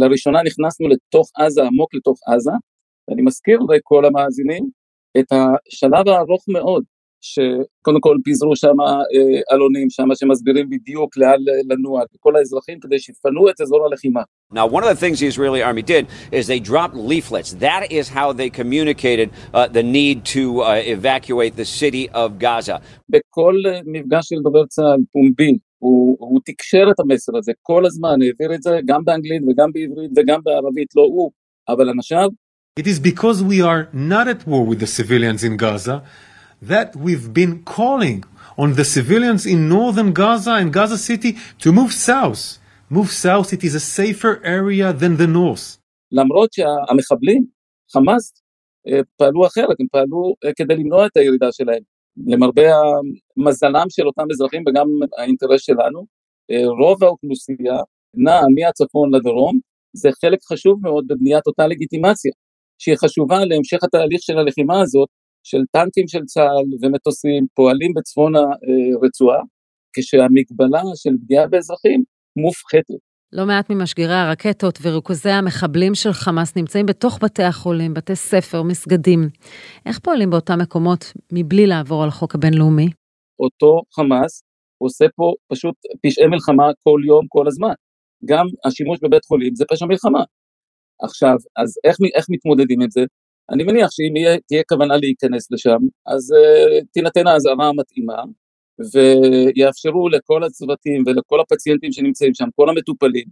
לראשונה 0.00 0.42
נכנסנו 0.42 0.88
לתוך 0.88 1.30
עזה, 1.36 1.62
עמוק 1.62 1.94
לתוך 1.94 2.18
עזה, 2.28 2.50
ואני 3.08 3.22
מזכיר 3.22 3.58
לכל 3.60 4.04
המאזינים 4.04 4.64
את 5.18 5.26
השלב 5.32 6.08
הארוך 6.08 6.44
מאוד 6.48 6.84
שקודם 7.20 8.00
כל 8.00 8.16
פיזרו 8.24 8.56
שם 8.56 8.76
עלונים 9.50 9.90
שם 9.90 10.08
שמסבירים 10.14 10.70
בדיוק 10.70 11.16
לאן 11.16 11.38
לנוע 11.70 12.02
לכל 12.14 12.36
האזרחים 12.36 12.80
כדי 12.80 12.98
שיפנו 12.98 13.50
את 13.50 13.60
אזור 13.60 13.86
הלחימה. 13.86 14.22
Now 14.54 14.66
one 14.66 14.84
of 14.84 14.90
the 14.94 15.00
things 15.04 15.18
the 15.20 15.26
Israeli 15.26 15.62
army 15.62 15.82
did 15.82 16.06
is 16.32 16.46
they 16.46 16.60
dropped 16.60 16.94
leaflets. 16.94 17.50
That 17.68 17.82
is 17.98 18.08
how 18.08 18.32
they 18.32 18.48
communicated 18.60 19.28
uh, 19.54 19.66
the 19.78 19.82
need 19.82 20.24
to 20.36 20.62
uh, 20.62 20.96
evacuate 20.96 21.56
the 21.56 21.64
city 21.64 22.08
of 22.10 22.38
Gaza. 22.38 22.80
בכל 23.08 23.54
מפגש 23.86 24.28
של 24.28 24.36
דובר 24.42 24.66
צה"ל 24.66 25.00
פומבי 25.12 25.58
הוא, 25.78 26.16
הוא 26.20 26.40
תקשר 26.44 26.86
את 26.90 27.00
המסר 27.00 27.36
הזה 27.36 27.52
כל 27.62 27.86
הזמן, 27.86 28.22
העביר 28.22 28.54
את 28.54 28.62
זה 28.62 28.78
גם 28.86 29.04
באנגלית 29.04 29.42
וגם 29.48 29.72
בעברית 29.72 30.10
וגם 30.16 30.40
בערבית, 30.44 30.88
לא 30.96 31.02
הוא, 31.02 31.30
אבל 31.68 31.88
אנשיו. 31.88 32.28
It 32.80 32.86
is 32.86 32.98
because 33.00 33.42
we 33.42 33.62
are 33.62 33.88
not 33.92 34.28
at 34.28 34.46
war 34.46 34.62
with 34.70 34.80
the 34.80 34.86
civilians 34.86 35.42
in 35.42 35.56
Gaza 35.56 36.02
that 36.72 36.88
we've 37.04 37.28
been 37.40 37.54
calling 37.76 38.18
on 38.62 38.68
the 38.78 38.86
civilians 38.96 39.42
in 39.52 39.68
northern 39.76 40.10
Gaza 40.20 40.54
and 40.60 40.72
Gaza 40.72 40.98
City 41.08 41.32
to 41.62 41.68
move 41.78 41.92
south. 41.92 42.42
Move 42.90 43.10
south, 43.26 43.48
it 43.56 43.62
is 43.68 43.74
a 43.74 43.84
safer 43.98 44.34
area 44.44 44.92
than 44.92 45.16
the 45.16 45.26
north. 45.26 45.78
למרות 46.12 46.52
שהמחבלים, 46.52 47.46
חמאס, 47.92 48.32
פעלו 49.16 49.46
אחרת, 49.46 49.80
הם 49.80 49.86
פעלו 49.92 50.34
כדי 50.56 50.76
למנוע 50.76 51.06
את 51.06 51.16
הירידה 51.16 51.52
שלהם. 51.52 51.82
למרבה 52.26 52.62
המזלם 53.36 53.86
של 53.88 54.06
אותם 54.06 54.22
אזרחים 54.30 54.62
וגם 54.68 54.86
האינטרס 55.18 55.60
שלנו, 55.60 56.06
רוב 56.82 57.04
האוכלוסייה 57.04 57.76
נעה 58.14 58.42
מהצפון 58.54 59.14
לדרום, 59.14 59.58
זה 59.92 60.08
חלק 60.20 60.38
חשוב 60.52 60.78
מאוד 60.82 61.04
בבניית 61.08 61.46
אותה 61.46 61.66
לגיטימציה, 61.66 62.32
שהיא 62.78 62.96
חשובה 62.96 63.44
להמשך 63.44 63.84
התהליך 63.84 64.20
של 64.22 64.38
הלחימה 64.38 64.80
הזאת, 64.80 65.08
של 65.48 65.62
טנקים 65.72 66.08
של 66.08 66.24
צה"ל 66.24 66.66
ומטוסים 66.82 67.46
פועלים 67.54 67.92
בצפון 67.96 68.32
הרצועה, 68.36 69.40
כשהמגבלה 69.92 70.82
של 70.94 71.10
פגיעה 71.22 71.46
באזרחים 71.46 72.02
מופחתת. 72.36 73.00
לא 73.32 73.46
מעט 73.46 73.70
ממשגרי 73.70 74.14
הרקטות 74.14 74.78
וריכוזי 74.82 75.30
המחבלים 75.30 75.94
של 75.94 76.12
חמאס 76.12 76.56
נמצאים 76.56 76.86
בתוך 76.86 77.18
בתי 77.22 77.42
החולים, 77.42 77.94
בתי 77.94 78.16
ספר, 78.16 78.62
מסגדים. 78.62 79.20
איך 79.86 79.98
פועלים 79.98 80.30
באותם 80.30 80.58
מקומות 80.62 81.12
מבלי 81.32 81.66
לעבור 81.66 82.02
על 82.02 82.08
החוק 82.08 82.34
הבינלאומי? 82.34 82.88
אותו 83.40 83.82
חמאס 83.94 84.42
עושה 84.78 85.04
פה 85.16 85.32
פשוט 85.52 85.74
פשעי 86.02 86.26
מלחמה 86.26 86.64
כל 86.84 87.00
יום, 87.06 87.26
כל 87.28 87.46
הזמן. 87.48 87.74
גם 88.24 88.46
השימוש 88.64 88.98
בבית 89.02 89.24
חולים 89.24 89.54
זה 89.54 89.64
פשע 89.70 89.86
מלחמה. 89.86 90.24
עכשיו, 91.02 91.36
אז 91.56 91.78
איך, 91.84 91.96
איך 92.16 92.26
מתמודדים 92.30 92.80
עם 92.80 92.90
זה? 92.90 93.00
אני 93.50 93.64
מניח 93.64 93.88
שאם 93.90 94.38
תהיה 94.46 94.62
כוונה 94.68 94.96
להיכנס 94.96 95.50
לשם, 95.50 95.78
אז 96.06 96.32
uh, 96.32 96.84
תינתן 96.92 97.26
האזהרה 97.26 97.68
המתאימה, 97.68 98.22
ויאפשרו 98.94 100.08
לכל 100.08 100.44
הצוותים 100.44 101.02
ולכל 101.06 101.40
הפציינטים 101.40 101.92
שנמצאים 101.92 102.34
שם, 102.34 102.44
כל 102.56 102.68
המטופלים, 102.70 103.24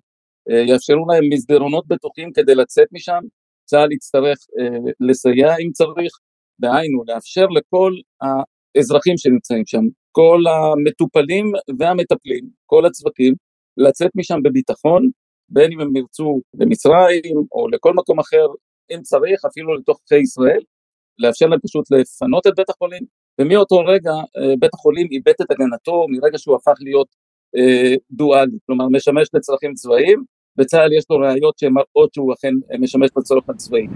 uh, 0.51 0.71
יאפשרו 0.71 1.07
להם 1.11 1.25
מסדרונות 1.33 1.87
בטוחים 1.89 2.33
כדי 2.33 2.55
לצאת 2.55 2.89
משם, 2.93 3.21
צה"ל 3.65 3.93
יצטרך 3.93 4.39
uh, 4.39 4.91
לסייע 5.01 5.57
אם 5.63 5.71
צריך, 5.73 6.13
דהיינו 6.61 7.03
לאפשר 7.09 7.47
לכל 7.47 7.93
האזרחים 8.21 9.19
שנמצאים 9.19 9.67
שם, 9.67 9.83
כל 10.13 10.41
המטופלים 10.51 11.53
והמטפלים, 11.79 12.45
כל 12.67 12.87
הצוותים, 12.87 13.35
לצאת 13.77 14.11
משם 14.15 14.43
בביטחון, 14.43 15.09
בין 15.49 15.73
אם 15.73 15.81
הם 15.81 15.97
ירצו 15.97 16.41
למצרים 16.55 17.37
או 17.53 17.69
לכל 17.69 17.93
מקום 17.95 18.19
אחר 18.19 18.47
אם 18.91 19.03
צריך 19.03 19.45
אפילו 19.45 19.75
לתוך 19.75 20.01
חי 20.09 20.19
ישראל, 20.19 20.61
לאפשר 21.19 21.47
להם 21.47 21.61
פשוט 21.61 21.91
לפנות 21.91 22.47
את 22.47 22.53
בית 22.57 22.71
החולים, 22.71 23.03
ומאותו 23.41 23.77
רגע 23.77 24.13
בית 24.59 24.75
החולים 24.75 25.09
איבד 25.11 25.33
את 25.43 25.51
הגנתו 25.51 26.07
מרגע 26.09 26.39
שהוא 26.39 26.57
הפך 26.57 26.75
להיות 26.81 27.09
אה, 27.57 27.95
דואלי, 28.11 28.59
כלומר 28.67 28.89
משמש 28.89 29.29
לצרכים 29.35 29.75
צבאיים, 29.75 30.25
בצה"ל 30.57 30.93
יש 30.93 31.05
לו 31.11 31.17
ראיות 31.19 31.59
שהן 31.59 31.73
מראות 31.73 32.15
שהוא 32.15 32.33
אכן 32.35 32.53
משמש 32.79 33.11
לצורך 33.17 33.45
הצבאי. 33.49 33.87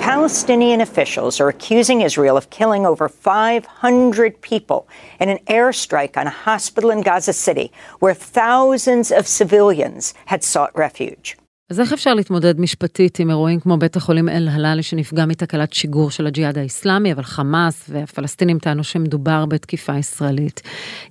Palestinian 0.00 0.80
officials 0.82 1.40
are 1.40 1.48
accusing 1.48 2.02
Israel 2.02 2.36
of 2.36 2.50
killing 2.50 2.84
over 2.86 3.08
500 3.08 4.40
people 4.42 4.86
in 5.18 5.28
an 5.30 5.38
airstrike 5.48 6.16
on 6.16 6.26
a 6.26 6.30
hospital 6.30 6.90
in 6.90 7.00
Gaza 7.00 7.32
City, 7.32 7.72
where 8.00 8.14
thousands 8.14 9.10
of 9.10 9.26
civilians 9.26 10.14
had 10.26 10.44
sought 10.44 10.72
refuge. 10.76 11.36
אז 11.70 11.80
איך 11.80 11.92
אפשר 11.92 12.14
להתמודד 12.14 12.60
משפטית 12.60 13.20
עם 13.20 13.30
אירועים 13.30 13.60
כמו 13.60 13.76
בית 13.76 13.96
החולים 13.96 14.28
אל-הלאלי 14.28 14.82
שנפגע 14.82 15.26
מתקלת 15.26 15.72
שיגור 15.72 16.10
של 16.10 16.26
הג'יהאד 16.26 16.58
האיסלאמי, 16.58 17.12
אבל 17.12 17.22
חמאס 17.22 17.90
והפלסטינים 17.90 18.58
טענו 18.58 18.84
שמדובר 18.84 19.46
בתקיפה 19.46 19.98
ישראלית. 19.98 20.60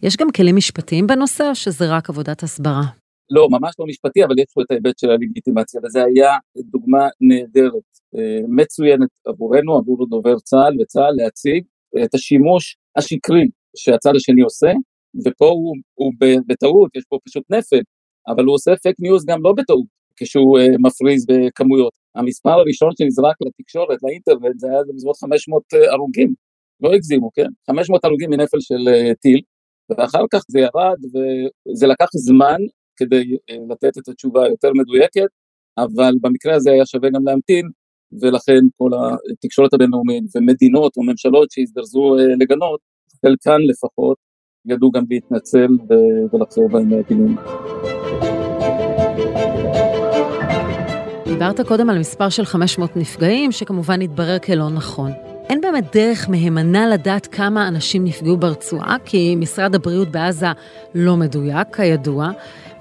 יש 0.03 0.17
גם 0.17 0.31
כלים 0.31 0.55
משפטיים 0.55 1.07
בנושא 1.07 1.43
או 1.49 1.55
שזה 1.55 1.85
רק 1.95 2.09
עבודת 2.09 2.43
הסברה? 2.43 2.83
לא, 3.29 3.47
ממש 3.51 3.73
לא 3.79 3.85
משפטי, 3.85 4.23
אבל 4.23 4.39
יש 4.39 4.45
פה 4.53 4.61
את 4.61 4.71
ההיבט 4.71 4.99
של 4.99 5.09
הלגיטימציה, 5.09 5.81
וזה 5.83 6.03
היה 6.03 6.31
דוגמה 6.57 7.07
נהדרת, 7.21 7.83
מצוינת 8.47 9.09
עבורנו, 9.27 9.77
עבור 9.77 10.07
דובר 10.09 10.39
צה"ל 10.39 10.81
וצה"ל 10.81 11.13
להציג 11.17 11.63
את 12.03 12.13
השימוש 12.13 12.77
השקרי 12.95 13.45
שהצד 13.77 14.15
השני 14.15 14.41
עושה, 14.41 14.71
ופה 15.25 15.45
הוא, 15.45 15.75
הוא 15.93 16.11
בטעות, 16.47 16.95
יש 16.95 17.03
פה 17.09 17.17
פשוט 17.27 17.43
נפל, 17.49 17.81
אבל 18.27 18.45
הוא 18.45 18.55
עושה 18.55 18.75
פייק 18.75 18.95
ניוז 18.99 19.25
גם 19.25 19.39
לא 19.43 19.53
בטעות, 19.57 19.85
כשהוא 20.15 20.59
אה, 20.59 20.61
מפריז 20.79 21.25
בכמויות. 21.25 21.93
המספר 22.15 22.49
הראשון 22.49 22.89
שנזרק 22.97 23.35
לתקשורת, 23.41 23.97
לאינטרנט, 24.03 24.59
זה 24.59 24.67
היה 24.67 24.79
בסביבות 24.95 25.17
500 25.17 25.63
הרוגים, 25.91 26.33
לא 26.81 26.93
הגזימו, 26.93 27.29
כן? 27.33 27.47
500 27.67 28.05
הרוגים 28.05 28.29
מנפל 28.29 28.59
של 28.59 28.87
אה, 28.87 29.15
טיל, 29.21 29.41
ואחר 29.89 30.25
כך 30.33 30.41
זה 30.47 30.59
ירד, 30.59 30.97
וזה 31.13 31.87
לקח 31.87 32.07
זמן 32.13 32.57
כדי 32.97 33.37
לתת 33.69 33.97
את 33.97 34.07
התשובה 34.07 34.47
יותר 34.47 34.71
מדויקת, 34.73 35.29
אבל 35.77 36.13
במקרה 36.21 36.55
הזה 36.55 36.71
היה 36.71 36.85
שווה 36.85 37.09
גם 37.09 37.25
להמתין, 37.25 37.69
ולכן 38.21 38.61
כל 38.77 38.89
התקשורת 39.31 39.73
הבינלאומית 39.73 40.23
ומדינות 40.35 40.97
או 40.97 41.03
ממשלות 41.03 41.51
שהזדרזו 41.51 42.15
לגנות, 42.39 42.79
חלקן 43.25 43.61
לפחות, 43.61 44.17
ידעו 44.65 44.91
גם 44.91 45.03
להתנצל 45.09 45.67
ולחזור 46.31 46.69
בהם 46.69 46.89
מהגינויים. 46.89 47.37
דיברת 51.33 51.61
קודם 51.61 51.89
על 51.89 51.99
מספר 51.99 52.29
של 52.29 52.45
500 52.45 52.97
נפגעים, 52.97 53.51
שכמובן 53.51 54.01
התברר 54.01 54.39
כלא 54.39 54.69
נכון. 54.69 55.11
אין 55.49 55.61
באמת 55.61 55.95
דרך 55.95 56.29
מהימנה 56.29 56.87
לדעת 56.87 57.27
כמה 57.27 57.67
אנשים 57.67 58.03
נפגעו 58.03 58.37
ברצועה, 58.37 58.97
כי 59.05 59.35
משרד 59.35 59.75
הבריאות 59.75 60.07
בעזה 60.07 60.45
לא 60.95 61.17
מדויק, 61.17 61.75
כידוע, 61.75 62.29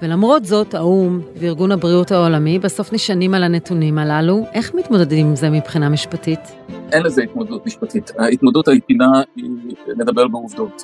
ולמרות 0.01 0.45
זאת, 0.45 0.73
האו"ם 0.73 1.21
וארגון 1.35 1.71
הבריאות 1.71 2.11
העולמי 2.11 2.59
בסוף 2.59 2.93
נשענים 2.93 3.33
על 3.33 3.43
הנתונים 3.43 3.97
הללו. 3.97 4.43
איך 4.53 4.73
מתמודדים 4.75 5.27
עם 5.27 5.35
זה 5.35 5.49
מבחינה 5.49 5.89
משפטית? 5.89 6.39
אין 6.91 7.03
לזה 7.03 7.23
התמודדות 7.23 7.65
משפטית. 7.65 8.11
ההתמודדות 8.17 8.67
היחידה 8.67 9.07
היא 9.35 9.49
לדבר 9.87 10.27
בעובדות. 10.27 10.83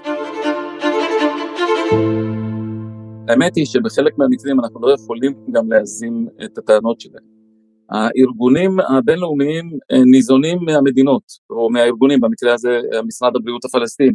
האמת 3.28 3.56
היא 3.56 3.66
שבחלק 3.66 4.18
מהמקרים 4.18 4.60
אנחנו 4.60 4.82
לא 4.82 4.94
יכולים 4.94 5.34
גם 5.52 5.72
להזים 5.72 6.28
את 6.44 6.58
הטענות 6.58 7.02
שלהם. 7.02 7.38
הארגונים 7.91 8.79
הבינלאומיים 8.79 9.72
ניזונים 10.12 10.58
מהמדינות, 10.65 11.24
או 11.50 11.69
מהארגונים, 11.69 12.19
במקרה 12.22 12.53
הזה 12.53 12.81
משרד 13.08 13.36
הבריאות 13.36 13.65
הפלסטין. 13.65 14.13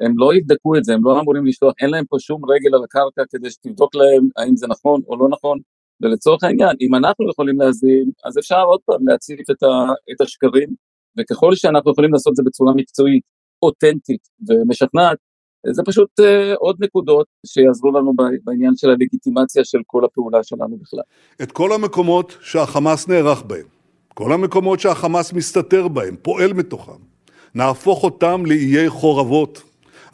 הם 0.00 0.12
לא 0.16 0.34
יבדקו 0.34 0.76
את 0.76 0.84
זה, 0.84 0.94
הם 0.94 1.04
לא 1.04 1.20
אמורים 1.20 1.46
לשלוח, 1.46 1.74
אין 1.80 1.90
להם 1.90 2.04
פה 2.08 2.16
שום 2.20 2.50
רגל 2.50 2.74
על 2.74 2.84
הקרקע 2.84 3.22
כדי 3.30 3.50
שתבדוק 3.50 3.94
להם 3.94 4.28
האם 4.36 4.56
זה 4.56 4.66
נכון 4.66 5.00
או 5.08 5.16
לא 5.16 5.28
נכון. 5.28 5.58
ולצורך 6.00 6.44
העניין, 6.44 6.76
אם 6.80 6.94
אנחנו 6.94 7.30
יכולים 7.30 7.60
להזין, 7.60 8.10
אז 8.24 8.38
אפשר 8.38 8.62
עוד 8.62 8.80
פעם 8.84 9.08
להציף 9.08 9.50
את, 9.50 9.62
ה, 9.62 9.92
את 10.12 10.20
השקרים, 10.20 10.68
וככל 11.18 11.54
שאנחנו 11.54 11.92
יכולים 11.92 12.12
לעשות 12.12 12.30
את 12.30 12.36
זה 12.36 12.42
בצורה 12.46 12.74
מקצועית, 12.74 13.22
אותנטית 13.62 14.20
ומשכנעת, 14.48 15.18
זה 15.66 15.82
פשוט 15.86 16.10
עוד 16.58 16.76
נקודות 16.80 17.26
שיעזרו 17.46 17.92
לנו 17.92 18.12
בעניין 18.44 18.72
של 18.76 18.90
הלגיטימציה 18.90 19.64
של 19.64 19.78
כל 19.86 20.04
הפעולה 20.04 20.42
שלנו 20.42 20.76
בכלל. 20.82 21.00
את 21.42 21.52
כל 21.52 21.72
המקומות 21.72 22.36
שהחמאס 22.40 23.08
נערך 23.08 23.42
בהם, 23.42 23.66
כל 24.14 24.32
המקומות 24.32 24.80
שהחמאס 24.80 25.32
מסתתר 25.32 25.88
בהם, 25.88 26.16
פועל 26.22 26.52
מתוכם, 26.52 26.92
נהפוך 27.54 28.04
אותם 28.04 28.46
לאיי 28.46 28.88
חורבות. 28.88 29.62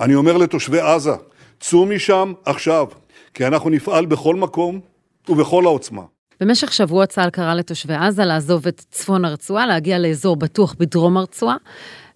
אני 0.01 0.15
אומר 0.15 0.37
לתושבי 0.37 0.81
עזה, 0.81 1.15
צאו 1.61 1.87
משם 1.87 2.33
עכשיו, 2.45 2.87
כי 3.35 3.47
אנחנו 3.47 3.71
נפעל 3.71 4.07
בכל 4.07 4.37
מקום 4.37 4.81
ובכל 5.29 5.65
העוצמה. 5.67 6.03
במשך 6.41 6.73
שבוע 6.73 7.07
צה"ל 7.07 7.31
קרא 7.31 7.55
לתושבי 7.55 7.95
עזה 7.95 8.25
לעזוב 8.25 8.67
את 8.67 8.83
צפון 8.91 9.25
הרצועה, 9.25 9.67
להגיע 9.67 9.99
לאזור 9.99 10.37
בטוח 10.37 10.75
בדרום 10.79 11.17
הרצועה. 11.17 11.57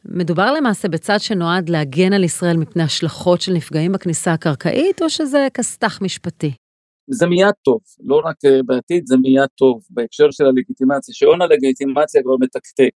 מדובר 0.08 0.52
למעשה 0.52 0.88
בצד 0.88 1.16
שנועד 1.18 1.68
להגן 1.68 2.12
על 2.12 2.24
ישראל 2.24 2.56
מפני 2.56 2.82
השלכות 2.82 3.40
של 3.40 3.52
נפגעים 3.52 3.92
בכניסה 3.92 4.32
הקרקעית, 4.32 5.02
או 5.02 5.10
שזה 5.10 5.48
כסת"ח 5.54 6.02
משפטי? 6.02 6.52
זה 7.10 7.26
מיד 7.26 7.54
טוב, 7.64 7.80
לא 8.00 8.20
רק 8.24 8.36
uh, 8.46 8.62
בעתיד, 8.66 9.06
זה 9.06 9.16
מיד 9.16 9.48
טוב, 9.54 9.82
בהקשר 9.90 10.30
של 10.30 10.44
הלגיטימציה, 10.44 11.14
שעון 11.14 11.42
הלגיטימציה 11.42 12.22
כבר 12.22 12.36
מתקתק. 12.40 12.90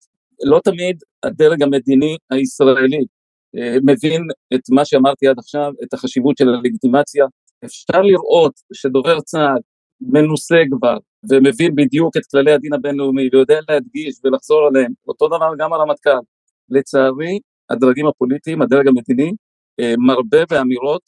לא 0.43 0.59
תמיד 0.63 0.97
הדרג 1.23 1.63
המדיני 1.63 2.17
הישראלי 2.31 3.01
uh, 3.01 3.79
מבין 3.83 4.21
את 4.53 4.61
מה 4.69 4.85
שאמרתי 4.85 5.27
עד 5.27 5.39
עכשיו, 5.39 5.71
את 5.83 5.93
החשיבות 5.93 6.37
של 6.37 6.49
הלגיטימציה. 6.49 7.25
אפשר 7.65 8.01
לראות 8.01 8.53
שדובר 8.73 9.21
צה"ל 9.21 9.59
מנוסה 10.01 10.61
כבר, 10.71 10.97
ומבין 11.29 11.75
בדיוק 11.75 12.17
את 12.17 12.25
כללי 12.31 12.51
הדין 12.51 12.73
הבינלאומי, 12.73 13.29
ויודע 13.31 13.59
להדגיש 13.69 14.15
ולחזור 14.23 14.67
עליהם, 14.67 14.91
אותו 15.07 15.27
דבר 15.27 15.51
גם 15.57 15.73
הרמטכ"ל. 15.73 16.19
לצערי, 16.71 17.39
הדרגים 17.69 18.07
הפוליטיים, 18.07 18.61
הדרג 18.61 18.87
המדיני, 18.87 19.31
אה, 19.79 19.93
מרבה 20.07 20.45
באמירות 20.49 21.01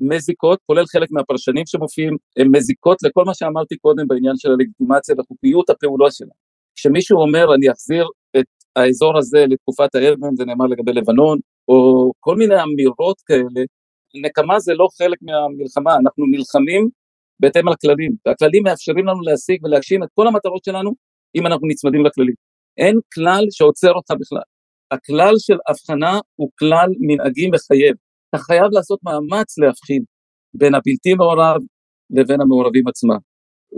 מזיקות, 0.00 0.58
כולל 0.66 0.86
חלק 0.86 1.08
מהפרשנים 1.10 1.66
שמופיעים, 1.66 2.16
הן 2.38 2.48
מזיקות 2.56 3.02
לכל 3.02 3.24
מה 3.24 3.34
שאמרתי 3.34 3.76
קודם 3.76 4.08
בעניין 4.08 4.36
של 4.36 4.50
הלגיטימציה 4.50 5.14
וחוקיות 5.18 5.70
הפעולה 5.70 6.10
שלה. 6.10 6.34
כשמישהו 6.76 7.20
אומר 7.20 7.54
אני 7.54 7.70
אחזיר 7.72 8.06
את 8.38 8.46
האזור 8.76 9.18
הזה 9.18 9.44
לתקופת 9.48 9.94
האבן, 9.94 10.36
זה 10.36 10.44
נאמר 10.44 10.66
לגבי 10.66 10.92
לבנון, 10.92 11.38
או 11.68 12.12
כל 12.20 12.36
מיני 12.36 12.62
אמירות 12.62 13.20
כאלה, 13.26 13.64
נקמה 14.24 14.60
זה 14.60 14.74
לא 14.74 14.88
חלק 14.98 15.18
מהמלחמה, 15.22 15.96
אנחנו 15.96 16.24
נלחמים 16.26 16.88
בהתאם 17.40 17.68
לכללים, 17.68 18.12
והכללים 18.26 18.62
מאפשרים 18.62 19.06
לנו 19.06 19.20
להשיג 19.20 19.64
ולהגשים 19.64 20.02
את 20.02 20.08
כל 20.14 20.26
המטרות 20.26 20.64
שלנו 20.64 20.90
אם 21.34 21.46
אנחנו 21.46 21.68
נצמדים 21.68 22.06
לכללים. 22.06 22.34
אין 22.76 22.96
כלל 23.14 23.44
שעוצר 23.50 23.92
אותך 23.92 24.10
בכלל. 24.20 24.42
הכלל 24.90 25.34
של 25.38 25.56
הבחנה 25.68 26.18
הוא 26.36 26.50
כלל 26.58 26.88
מנהגי 27.00 27.50
מחייב. 27.50 27.94
אתה 28.30 28.38
חייב 28.38 28.66
לעשות 28.72 28.98
מאמץ 29.02 29.58
להבחין 29.58 30.02
בין 30.54 30.74
הבלתי 30.74 31.14
מעורב 31.14 31.60
לבין 32.10 32.40
המעורבים 32.40 32.88
עצמם. 32.88 33.18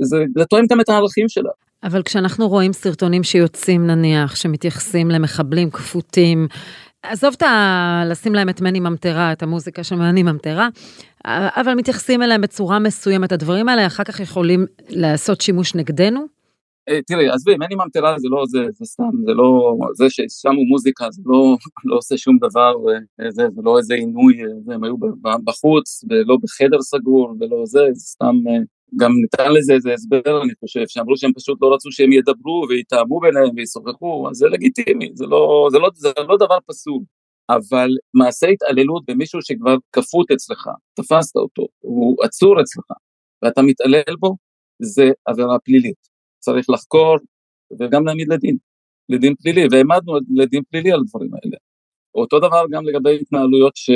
זה, 0.03 0.45
תואם 0.51 0.65
גם 0.71 0.81
את 0.81 0.89
הערכים 0.89 1.29
שלה. 1.29 1.51
אבל 1.83 2.03
כשאנחנו 2.03 2.49
רואים 2.49 2.73
סרטונים 2.73 3.23
שיוצאים 3.23 3.87
נניח, 3.87 4.37
שמתייחסים 4.37 5.09
למחבלים 5.11 5.71
כפותים, 5.71 6.49
עזוב 7.03 7.35
את 7.37 7.43
ה... 7.43 8.03
לשים 8.07 8.35
להם 8.35 8.49
את 8.49 8.61
מני 8.61 8.81
ממטרה, 8.81 9.33
את 9.33 9.43
המוזיקה 9.43 9.85
של 9.85 9.97
מני 9.97 10.23
ממטרה, 10.23 10.69
אבל 11.27 11.75
מתייחסים 11.75 12.23
אליהם 12.23 12.41
בצורה 12.41 12.79
מסוימת. 12.79 13.33
הדברים 13.33 13.69
האלה 13.69 13.87
אחר 13.87 14.05
כך 14.05 14.21
יכולים 14.21 14.67
לעשות 14.89 15.41
שימוש 15.41 15.75
נגדנו? 15.75 16.40
אה, 16.91 17.03
תראי, 17.03 17.29
עזבי, 17.29 17.57
מני 17.57 17.75
ממטרה 17.75 18.19
זה 18.19 18.29
לא, 18.31 18.45
זה, 18.47 18.59
זה 18.73 18.85
סתם, 18.85 19.11
זה 19.25 19.33
לא, 19.33 19.77
זה 19.95 20.11
ששמו 20.11 20.65
מוזיקה 20.71 21.07
זה 21.11 21.23
לא, 21.27 21.57
לא 21.89 21.97
עושה 21.97 22.17
שום 22.17 22.39
דבר, 22.39 22.75
אה, 23.21 23.31
זה, 23.31 23.43
זה 23.55 23.63
לא 23.65 23.79
איזה 23.79 23.95
עינוי, 23.95 24.43
אה, 24.43 24.75
הם 24.75 24.85
היו 24.85 24.97
בחוץ, 25.45 26.05
ולא 26.11 26.37
בחדר 26.43 26.81
סגור, 26.81 27.35
ולא 27.41 27.67
זה, 27.67 27.81
זה 27.93 28.01
סתם, 28.01 28.35
גם 28.97 29.13
ניתן 29.23 29.53
לזה 29.53 29.73
איזה 29.73 29.95
הסבר, 29.95 30.43
אני 30.43 30.53
חושב, 30.61 30.85
שאמרו 30.89 31.17
שהם 31.17 31.33
פשוט 31.33 31.59
לא 31.63 31.75
רצו 31.75 31.93
שהם 31.93 32.13
ידברו 32.13 32.67
ויתאמו 32.69 33.21
ביניהם 33.21 33.51
וישוחחו, 33.57 34.29
אז 34.31 34.37
זה 34.37 34.47
לגיטימי, 34.49 35.11
זה 35.15 35.27
לא, 35.27 35.69
זה 35.73 35.79
לא, 35.79 35.91
זה 35.95 36.09
לא 36.29 36.37
דבר 36.37 36.59
פסול. 36.67 37.03
אבל 37.51 37.89
מעשה 38.15 38.47
התעללות 38.47 39.03
במישהו 39.09 39.43
שכבר 39.43 39.77
כפות 39.93 40.31
אצלך, 40.31 40.69
תפסת 40.95 41.37
אותו, 41.37 41.67
הוא 41.81 42.25
עצור 42.25 42.61
אצלך, 42.61 42.85
ואתה 43.43 43.63
מתעלל 43.63 44.17
בו, 44.21 44.37
זה 44.83 45.11
עבירה 45.27 45.59
פלילית. 45.59 46.10
צריך 46.41 46.71
לחקור 46.71 47.17
וגם 47.81 48.07
להעמיד 48.07 48.33
לדין, 48.33 48.57
לדין 49.09 49.35
פלילי, 49.35 49.67
והעמדנו 49.71 50.13
לדין 50.37 50.63
פלילי 50.71 50.93
על 50.93 51.01
הדברים 51.01 51.31
האלה. 51.35 51.57
אותו 52.15 52.39
דבר 52.39 52.65
גם 52.71 52.85
לגבי 52.85 53.19
התנהלויות, 53.21 53.77
ש... 53.77 53.91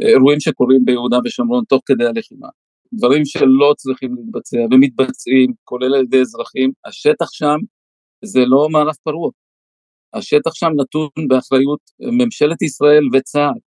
אירועים 0.00 0.40
שקורים 0.40 0.84
ביהודה 0.84 1.18
ושומרון 1.24 1.64
תוך 1.68 1.82
כדי 1.86 2.04
הלחימה. 2.06 2.48
דברים 2.92 3.24
שלא 3.24 3.74
צריכים 3.76 4.14
להתבצע 4.14 4.56
ומתבצעים, 4.70 5.52
כולל 5.64 5.94
על 5.94 6.02
ידי 6.02 6.20
אזרחים, 6.20 6.72
השטח 6.84 7.26
שם 7.32 7.56
זה 8.24 8.40
לא 8.46 8.68
מערב 8.68 8.94
פרוע. 9.02 9.30
השטח 10.14 10.54
שם 10.54 10.70
נתון 10.80 11.28
באחריות 11.28 11.80
ממשלת 12.00 12.62
ישראל 12.62 13.04
וצה"ל. 13.12 13.58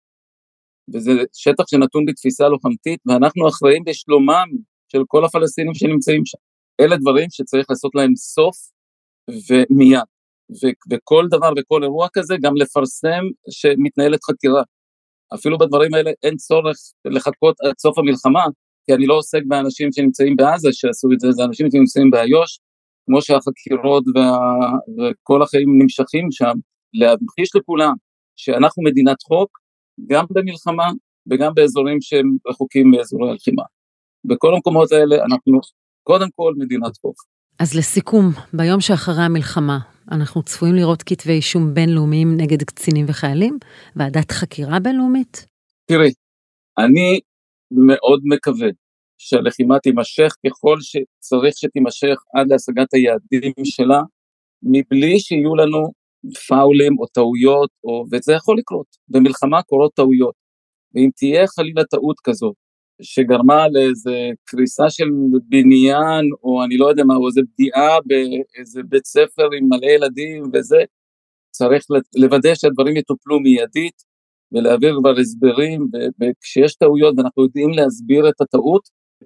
וזה 0.94 1.12
שטח 1.34 1.64
שנתון 1.68 2.06
בתפיסה 2.06 2.48
לוחמתית, 2.48 3.00
ואנחנו 3.06 3.48
אחראים 3.48 3.84
בשלומם 3.84 4.48
של 4.92 5.02
כל 5.08 5.26
הפלסטינים 5.26 5.74
שנמצאים 5.74 6.26
שם. 6.26 6.38
אלה 6.82 6.98
דברים 6.98 7.28
שצריך 7.30 7.66
לעשות 7.70 7.96
להם 7.96 8.16
סוף 8.16 8.58
ומיד. 9.30 10.00
וכל 10.92 11.26
דבר 11.32 11.50
וכל 11.58 11.84
אירוע 11.84 12.08
כזה 12.14 12.36
גם 12.42 12.56
לפרסם 12.56 13.24
שמתנהלת 13.50 14.24
חקירה. 14.24 14.64
אפילו 15.34 15.58
בדברים 15.58 15.94
האלה 15.94 16.12
אין 16.24 16.36
צורך 16.36 16.78
לחכות 17.06 17.56
עד 17.62 17.74
סוף 17.80 17.98
המלחמה, 17.98 18.46
כי 18.86 18.94
אני 18.94 19.06
לא 19.08 19.14
עוסק 19.14 19.42
באנשים 19.48 19.92
שנמצאים 19.92 20.36
בעזה 20.36 20.70
שעשו 20.72 21.08
את 21.14 21.20
זה, 21.20 21.32
זה 21.32 21.44
אנשים 21.44 21.68
שנמצאים 21.72 22.10
באיו"ש, 22.10 22.60
כמו 23.06 23.22
שהחקירות 23.22 24.04
וה... 24.16 24.38
וכל 24.98 25.42
החיים 25.42 25.82
נמשכים 25.82 26.28
שם, 26.32 26.54
להמחיש 26.94 27.56
לכולם 27.56 27.94
שאנחנו 28.36 28.84
מדינת 28.84 29.22
חוק, 29.22 29.60
גם 30.10 30.26
במלחמה 30.30 30.88
וגם 31.32 31.54
באזורים 31.54 32.02
שהם 32.02 32.38
רחוקים 32.48 32.92
מאזורי 32.92 33.30
הלחימה. 33.30 33.64
בכל 34.26 34.54
המקומות 34.54 34.92
האלה 34.92 35.16
אנחנו 35.16 35.60
קודם 36.08 36.28
כל 36.36 36.54
מדינת 36.58 36.98
חוק. 37.02 37.16
אז 37.60 37.78
לסיכום, 37.78 38.26
ביום 38.54 38.82
שאחרי 38.82 39.24
המלחמה, 39.24 39.80
אנחנו 40.12 40.44
צפויים 40.44 40.76
לראות 40.76 41.04
כתבי 41.04 41.32
אישום 41.32 41.74
בינלאומיים 41.74 42.38
נגד 42.38 42.64
קצינים 42.64 43.06
וחיילים? 43.10 43.58
ועדת 43.96 44.32
חקירה 44.32 44.80
בינלאומית? 44.80 45.48
תראי, 45.86 46.12
אני 46.78 47.20
מאוד 47.72 48.22
מקווה 48.24 48.68
שהלחימה 49.18 49.80
תימשך 49.80 50.32
ככל 50.48 50.78
שצריך 50.82 51.54
שתימשך 51.58 52.18
עד 52.36 52.48
להשגת 52.50 52.94
היעדים 52.94 53.54
שלה, 53.64 54.02
מבלי 54.64 55.20
שיהיו 55.20 55.56
לנו 55.56 55.92
פאולים 56.48 57.00
או 57.00 57.06
טעויות, 57.06 57.70
או... 57.84 58.06
וזה 58.12 58.34
יכול 58.34 58.58
לקרות. 58.58 58.88
במלחמה 59.08 59.62
קורות 59.62 59.92
טעויות. 59.96 60.36
ואם 60.96 61.10
תהיה 61.16 61.48
חלילה 61.48 61.84
טעות 61.84 62.20
כזאת, 62.24 62.56
שגרמה 63.02 63.68
לאיזה 63.68 64.30
קריסה 64.46 64.90
של 64.90 65.06
בניין, 65.50 66.26
או 66.44 66.64
אני 66.64 66.78
לא 66.78 66.90
יודע 66.90 67.04
מה, 67.04 67.16
או 67.16 67.28
איזה 67.28 67.42
פגיעה 67.54 67.98
באיזה 68.06 68.82
בית 68.84 69.06
ספר 69.06 69.48
עם 69.58 69.70
מלא 69.70 69.86
ילדים 69.86 70.44
וזה, 70.54 70.78
צריך 71.52 71.84
לוודא 72.16 72.56
שהדברים 72.56 72.98
יטופלו 72.98 73.40
מיידית 73.40 74.04
ולהעביר 74.52 74.96
כבר 75.00 75.20
הסברים, 75.20 75.88
וכשיש 76.22 76.76
טעויות 76.76 77.14
ואנחנו 77.18 77.44
יודעים 77.44 77.70
להסביר 77.70 78.30
את 78.30 78.42
הטעות, 78.42 78.82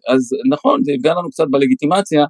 אז 0.08 0.30
נכון, 0.50 0.84
זה 0.84 0.92
יפגע 0.92 1.14
לנו 1.14 1.30
קצת 1.30 1.46
בלגיטימציה, 1.52 2.26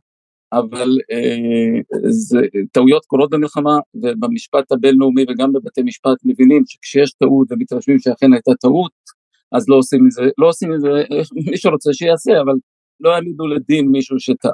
אבל 0.53 0.89
אה, 1.11 1.99
זה, 2.09 2.39
טעויות 2.71 3.05
קורות 3.05 3.29
במלחמה, 3.29 3.79
ובמשפט 3.93 4.71
הבינלאומי 4.71 5.23
וגם 5.29 5.53
בבתי 5.53 5.81
משפט 5.83 6.17
מבינים 6.25 6.63
שכשיש 6.67 7.13
טעות 7.13 7.47
ומתרשמים 7.51 7.99
שאכן 7.99 8.33
הייתה 8.33 8.51
טעות, 8.61 8.91
אז 9.51 9.69
לא 9.69 9.75
עושים 9.75 10.05
מזה, 10.05 10.21
לא 10.37 10.47
עושים 10.47 10.71
מזה, 10.71 10.89
מי 11.51 11.57
שרוצה 11.57 11.93
שיעשה, 11.93 12.41
אבל 12.41 12.53
לא 12.99 13.09
יעמידו 13.09 13.47
לדין 13.47 13.87
מישהו 13.87 14.19
שטעה. 14.19 14.51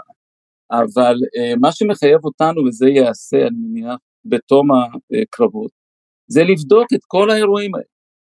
אבל 0.72 1.16
אה, 1.38 1.56
מה 1.56 1.72
שמחייב 1.72 2.26
אותנו, 2.26 2.66
וזה 2.66 2.88
ייעשה, 2.90 3.48
אני 3.48 3.58
מניח, 3.58 3.96
בתום 4.26 4.68
הקרבות, 4.72 5.72
זה 6.28 6.44
לבדוק 6.44 6.88
את 6.94 7.00
כל 7.08 7.30
האירועים 7.30 7.76
האלה. 7.76 7.86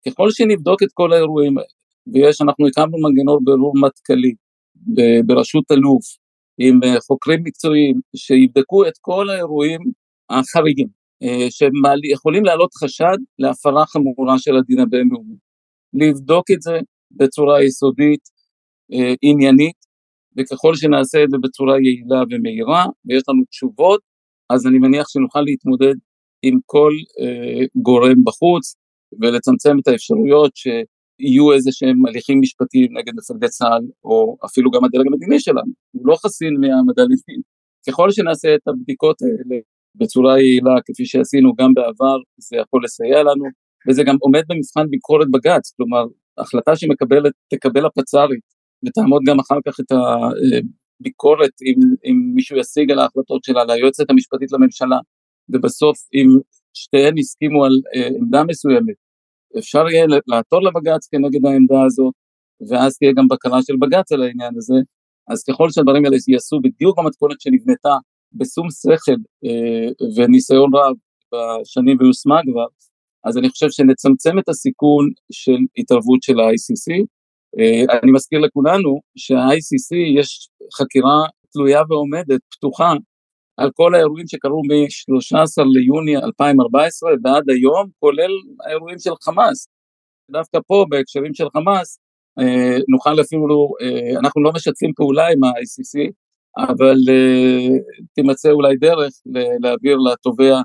ככל 0.06 0.30
שנבדוק 0.30 0.82
את 0.82 0.88
כל 0.94 1.12
האירועים 1.12 1.58
האלה, 1.58 1.68
ויש, 2.12 2.40
אנחנו 2.40 2.66
הקמנו 2.66 2.98
מנגנון 2.98 3.44
בירור 3.44 3.74
מטכ"לי 3.80 4.34
בראשות 5.26 5.64
אלוף, 5.72 6.04
עם 6.58 6.80
אה, 6.84 7.00
חוקרים 7.00 7.40
מקצועיים, 7.44 8.00
שיבדקו 8.16 8.86
את 8.86 8.92
כל 9.00 9.30
האירועים 9.30 9.80
החריגים, 10.30 10.88
אה, 11.22 11.46
שיכולים 11.50 12.44
להעלות 12.44 12.70
חשד 12.74 13.16
להפרה 13.38 13.86
חמורה 13.86 14.38
של 14.38 14.56
הדין 14.56 14.78
הבינלאומי. 14.78 15.36
לבדוק 15.94 16.50
את 16.50 16.62
זה 16.62 16.78
בצורה 17.10 17.64
יסודית, 17.64 18.20
אה, 18.92 19.14
עניינית, 19.22 19.76
וככל 20.36 20.74
שנעשה 20.74 21.24
את 21.24 21.30
זה 21.30 21.36
בצורה 21.42 21.74
יעילה 21.80 22.22
ומהירה, 22.30 22.84
ויש 23.06 23.22
לנו 23.28 23.44
תשובות, 23.50 24.00
אז 24.50 24.66
אני 24.66 24.78
מניח 24.78 25.08
שנוכל 25.08 25.40
להתמודד 25.40 25.94
עם 26.42 26.58
כל 26.66 26.92
אה, 27.20 27.64
גורם 27.76 28.24
בחוץ, 28.24 28.74
ולצמצם 29.20 29.76
את 29.78 29.88
האפשרויות 29.88 30.52
יהיו 31.18 31.52
איזה 31.52 31.70
שהם 31.72 32.06
הליכים 32.06 32.40
משפטיים 32.40 32.98
נגד 32.98 33.12
מפקדי 33.16 33.48
צה"ל, 33.48 33.84
או 34.04 34.36
אפילו 34.44 34.70
גם 34.70 34.84
הדרג 34.84 35.06
המדיני 35.06 35.40
שלנו, 35.40 35.72
הוא 35.92 36.06
לא 36.06 36.16
חסין 36.16 36.54
מהעמדה 36.60 37.02
לדין. 37.02 37.40
ככל 37.88 38.10
שנעשה 38.10 38.54
את 38.54 38.68
הבדיקות 38.68 39.16
האלה 39.22 39.60
בצורה 39.94 40.40
יעילה, 40.40 40.76
כפי 40.86 41.06
שעשינו 41.06 41.54
גם 41.58 41.74
בעבר, 41.74 42.16
זה 42.38 42.56
יכול 42.56 42.84
לסייע 42.84 43.22
לנו, 43.22 43.44
וזה 43.88 44.02
גם 44.04 44.16
עומד 44.20 44.42
במבחן 44.48 44.90
ביקורת 44.90 45.30
בג"ץ, 45.30 45.72
כלומר, 45.76 46.04
החלטה 46.38 46.76
שמקבלת, 46.76 47.32
תקבל 47.50 47.86
הפצ"רית, 47.86 48.44
ותעמוד 48.86 49.22
גם 49.26 49.40
אחר 49.40 49.58
כך 49.66 49.80
את 49.80 49.92
הביקורת, 51.00 51.50
אם, 51.66 51.80
אם 52.04 52.16
מישהו 52.34 52.58
ישיג 52.58 52.90
על 52.90 52.98
ההחלטות 52.98 53.44
שלה, 53.44 53.64
ליועצת 53.64 54.10
המשפטית 54.10 54.52
לממשלה, 54.52 54.98
ובסוף 55.48 55.98
אם 56.14 56.28
שתיהן 56.74 57.18
הסכימו 57.18 57.64
על 57.64 57.72
אה, 57.94 58.08
עמדה 58.18 58.44
מסוימת, 58.44 58.94
אפשר 59.58 59.88
יהיה 59.88 60.06
לעתור 60.26 60.62
לבג"ץ 60.62 61.06
כנגד 61.06 61.46
העמדה 61.46 61.84
הזאת, 61.86 62.14
ואז 62.68 62.98
תהיה 62.98 63.12
גם 63.12 63.28
בקרה 63.28 63.62
של 63.62 63.74
בג"ץ 63.80 64.12
על 64.12 64.22
העניין 64.22 64.54
הזה, 64.56 64.74
אז 65.28 65.44
ככל 65.44 65.70
שהדברים 65.70 66.04
האלה 66.04 66.16
ייעשו 66.28 66.60
בדיוק 66.60 66.98
במתכונת 66.98 67.40
שנבנתה 67.40 67.96
בשום 68.32 68.68
שכל 68.70 69.12
אה, 69.44 69.88
וניסיון 70.16 70.70
רב 70.74 70.96
בשנים 71.32 71.96
ויושמה 72.00 72.40
כבר, 72.52 72.66
אז 73.24 73.38
אני 73.38 73.48
חושב 73.48 73.70
שנצמצם 73.70 74.38
את 74.38 74.48
הסיכון 74.48 75.08
של 75.32 75.58
התערבות 75.78 76.22
של 76.22 76.40
ה-ICC. 76.40 77.04
אה, 77.58 77.98
אני 78.02 78.12
מזכיר 78.12 78.40
לכולנו 78.40 79.00
שה-ICC 79.16 79.96
יש 80.18 80.48
חקירה 80.78 81.18
תלויה 81.52 81.82
ועומדת, 81.88 82.40
פתוחה, 82.50 82.92
על 83.56 83.70
כל 83.74 83.94
האירועים 83.94 84.26
שקרו 84.28 84.62
מ-13 84.68 85.64
ליוני 85.74 86.16
2014 86.16 87.10
ועד 87.24 87.50
היום, 87.50 87.88
כולל 87.98 88.30
האירועים 88.64 88.98
של 88.98 89.10
חמאס. 89.22 89.68
דווקא 90.30 90.58
פה, 90.66 90.86
בהקשרים 90.88 91.34
של 91.34 91.46
חמאס, 91.52 91.98
אה, 92.38 92.78
נוכל 92.88 93.20
אפילו, 93.20 93.72
אה, 93.82 94.18
אנחנו 94.18 94.42
לא 94.42 94.52
משתפים 94.54 94.92
פעולה 94.96 95.26
עם 95.28 95.44
ה-ICC, 95.44 96.10
אבל 96.58 96.96
תימצא 98.14 98.50
אולי 98.50 98.76
דרך 98.76 99.12
להעביר 99.62 99.96
לתובע 99.96 100.60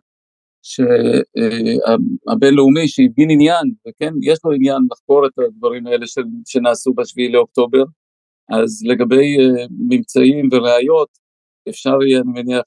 הבינלאומי 2.27 2.87
שהבין 2.87 3.29
עניין, 3.31 3.71
וכן, 3.87 4.13
יש 4.21 4.39
לו 4.45 4.51
עניין 4.51 4.77
לחקור 4.91 5.25
את 5.25 5.31
הדברים 5.39 5.87
האלה 5.87 6.05
שנעשו 6.45 6.93
בשביעי 6.93 7.31
לאוקטובר, 7.31 7.83
אז 8.49 8.83
לגבי 8.85 9.37
ממצאים 9.89 10.49
וראיות, 10.51 11.07
אפשר 11.69 12.03
יהיה, 12.07 12.21
אני 12.21 12.41
מניח, 12.41 12.65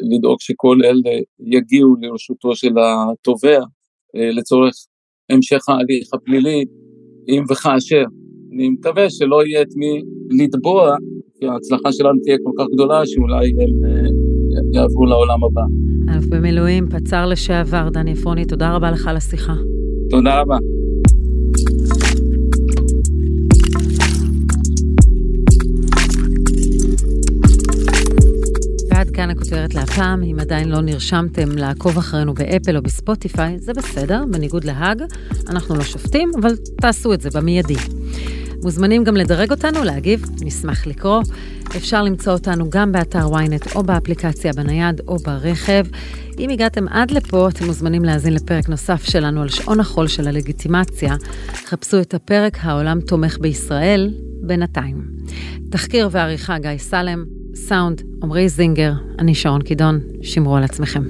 לדאוג 0.00 0.40
שכל 0.40 0.78
אלה 0.84 1.20
יגיעו 1.40 1.96
לרשותו 2.00 2.56
של 2.56 2.74
התובע 2.78 3.60
לצורך 4.14 4.74
המשך 5.30 5.68
ההליך 5.68 6.14
הפלילי, 6.14 6.64
אם 7.28 7.42
וכאשר. 7.50 8.04
אני 8.52 8.68
מקווה 8.68 9.10
שלא 9.10 9.46
יהיה 9.46 9.62
את 9.62 9.72
מי 9.76 10.02
לתבוע, 10.44 10.96
כי 11.40 11.46
ההצלחה 11.46 11.92
שלנו 11.92 12.18
תהיה 12.24 12.36
כל 12.44 12.52
כך 12.58 12.66
גדולה 12.74 13.06
שאולי 13.06 13.46
הם 13.48 13.84
אה, 13.84 14.08
יעברו 14.74 15.06
לעולם 15.06 15.44
הבא. 15.44 15.87
אלוף 16.12 16.24
במילואים, 16.26 16.88
פצ"ר 16.88 17.26
לשעבר, 17.26 17.88
דני 17.88 18.12
עפרוני, 18.12 18.44
תודה 18.44 18.70
רבה 18.74 18.90
לך 18.90 19.06
על 19.06 19.16
השיחה. 19.16 19.54
תודה 20.10 20.40
רבה. 20.40 20.56
ועד 28.90 29.10
כאן 29.10 29.30
הכותרת 29.30 29.74
להפעם, 29.74 30.22
אם 30.22 30.36
עדיין 30.40 30.68
לא 30.68 30.80
נרשמתם 30.80 31.58
לעקוב 31.58 31.98
אחרינו 31.98 32.34
באפל 32.34 32.76
או 32.76 32.82
בספוטיפיי, 32.82 33.58
זה 33.58 33.72
בסדר, 33.72 34.24
בניגוד 34.30 34.64
להאג, 34.64 35.02
אנחנו 35.48 35.74
לא 35.74 35.84
שופטים, 35.84 36.30
אבל 36.40 36.56
תעשו 36.80 37.12
את 37.12 37.20
זה 37.20 37.28
במיידי. 37.34 37.76
מוזמנים 38.62 39.04
גם 39.04 39.16
לדרג 39.16 39.50
אותנו, 39.50 39.84
להגיב, 39.84 40.24
נשמח 40.40 40.86
לקרוא. 40.86 41.22
אפשר 41.76 42.02
למצוא 42.02 42.32
אותנו 42.32 42.70
גם 42.70 42.92
באתר 42.92 43.26
ynet 43.26 43.74
או 43.74 43.82
באפליקציה 43.82 44.52
בנייד 44.52 45.00
או 45.08 45.16
ברכב. 45.16 45.84
אם 46.38 46.50
הגעתם 46.50 46.88
עד 46.88 47.10
לפה, 47.10 47.48
אתם 47.48 47.64
מוזמנים 47.66 48.04
להאזין 48.04 48.34
לפרק 48.34 48.68
נוסף 48.68 49.04
שלנו 49.04 49.42
על 49.42 49.48
שעון 49.48 49.80
החול 49.80 50.06
של 50.06 50.28
הלגיטימציה. 50.28 51.14
חפשו 51.66 52.00
את 52.00 52.14
הפרק 52.14 52.58
"העולם 52.60 53.00
תומך 53.00 53.38
בישראל" 53.40 54.14
בינתיים. 54.42 55.02
תחקיר 55.70 56.08
ועריכה 56.12 56.58
גיא 56.58 56.78
סלם, 56.78 57.24
סאונד 57.54 58.02
עמרי 58.22 58.48
זינגר, 58.48 58.92
אני 59.18 59.34
שרון 59.34 59.62
קידון, 59.62 60.00
שמרו 60.22 60.56
על 60.56 60.64
עצמכם. 60.64 61.02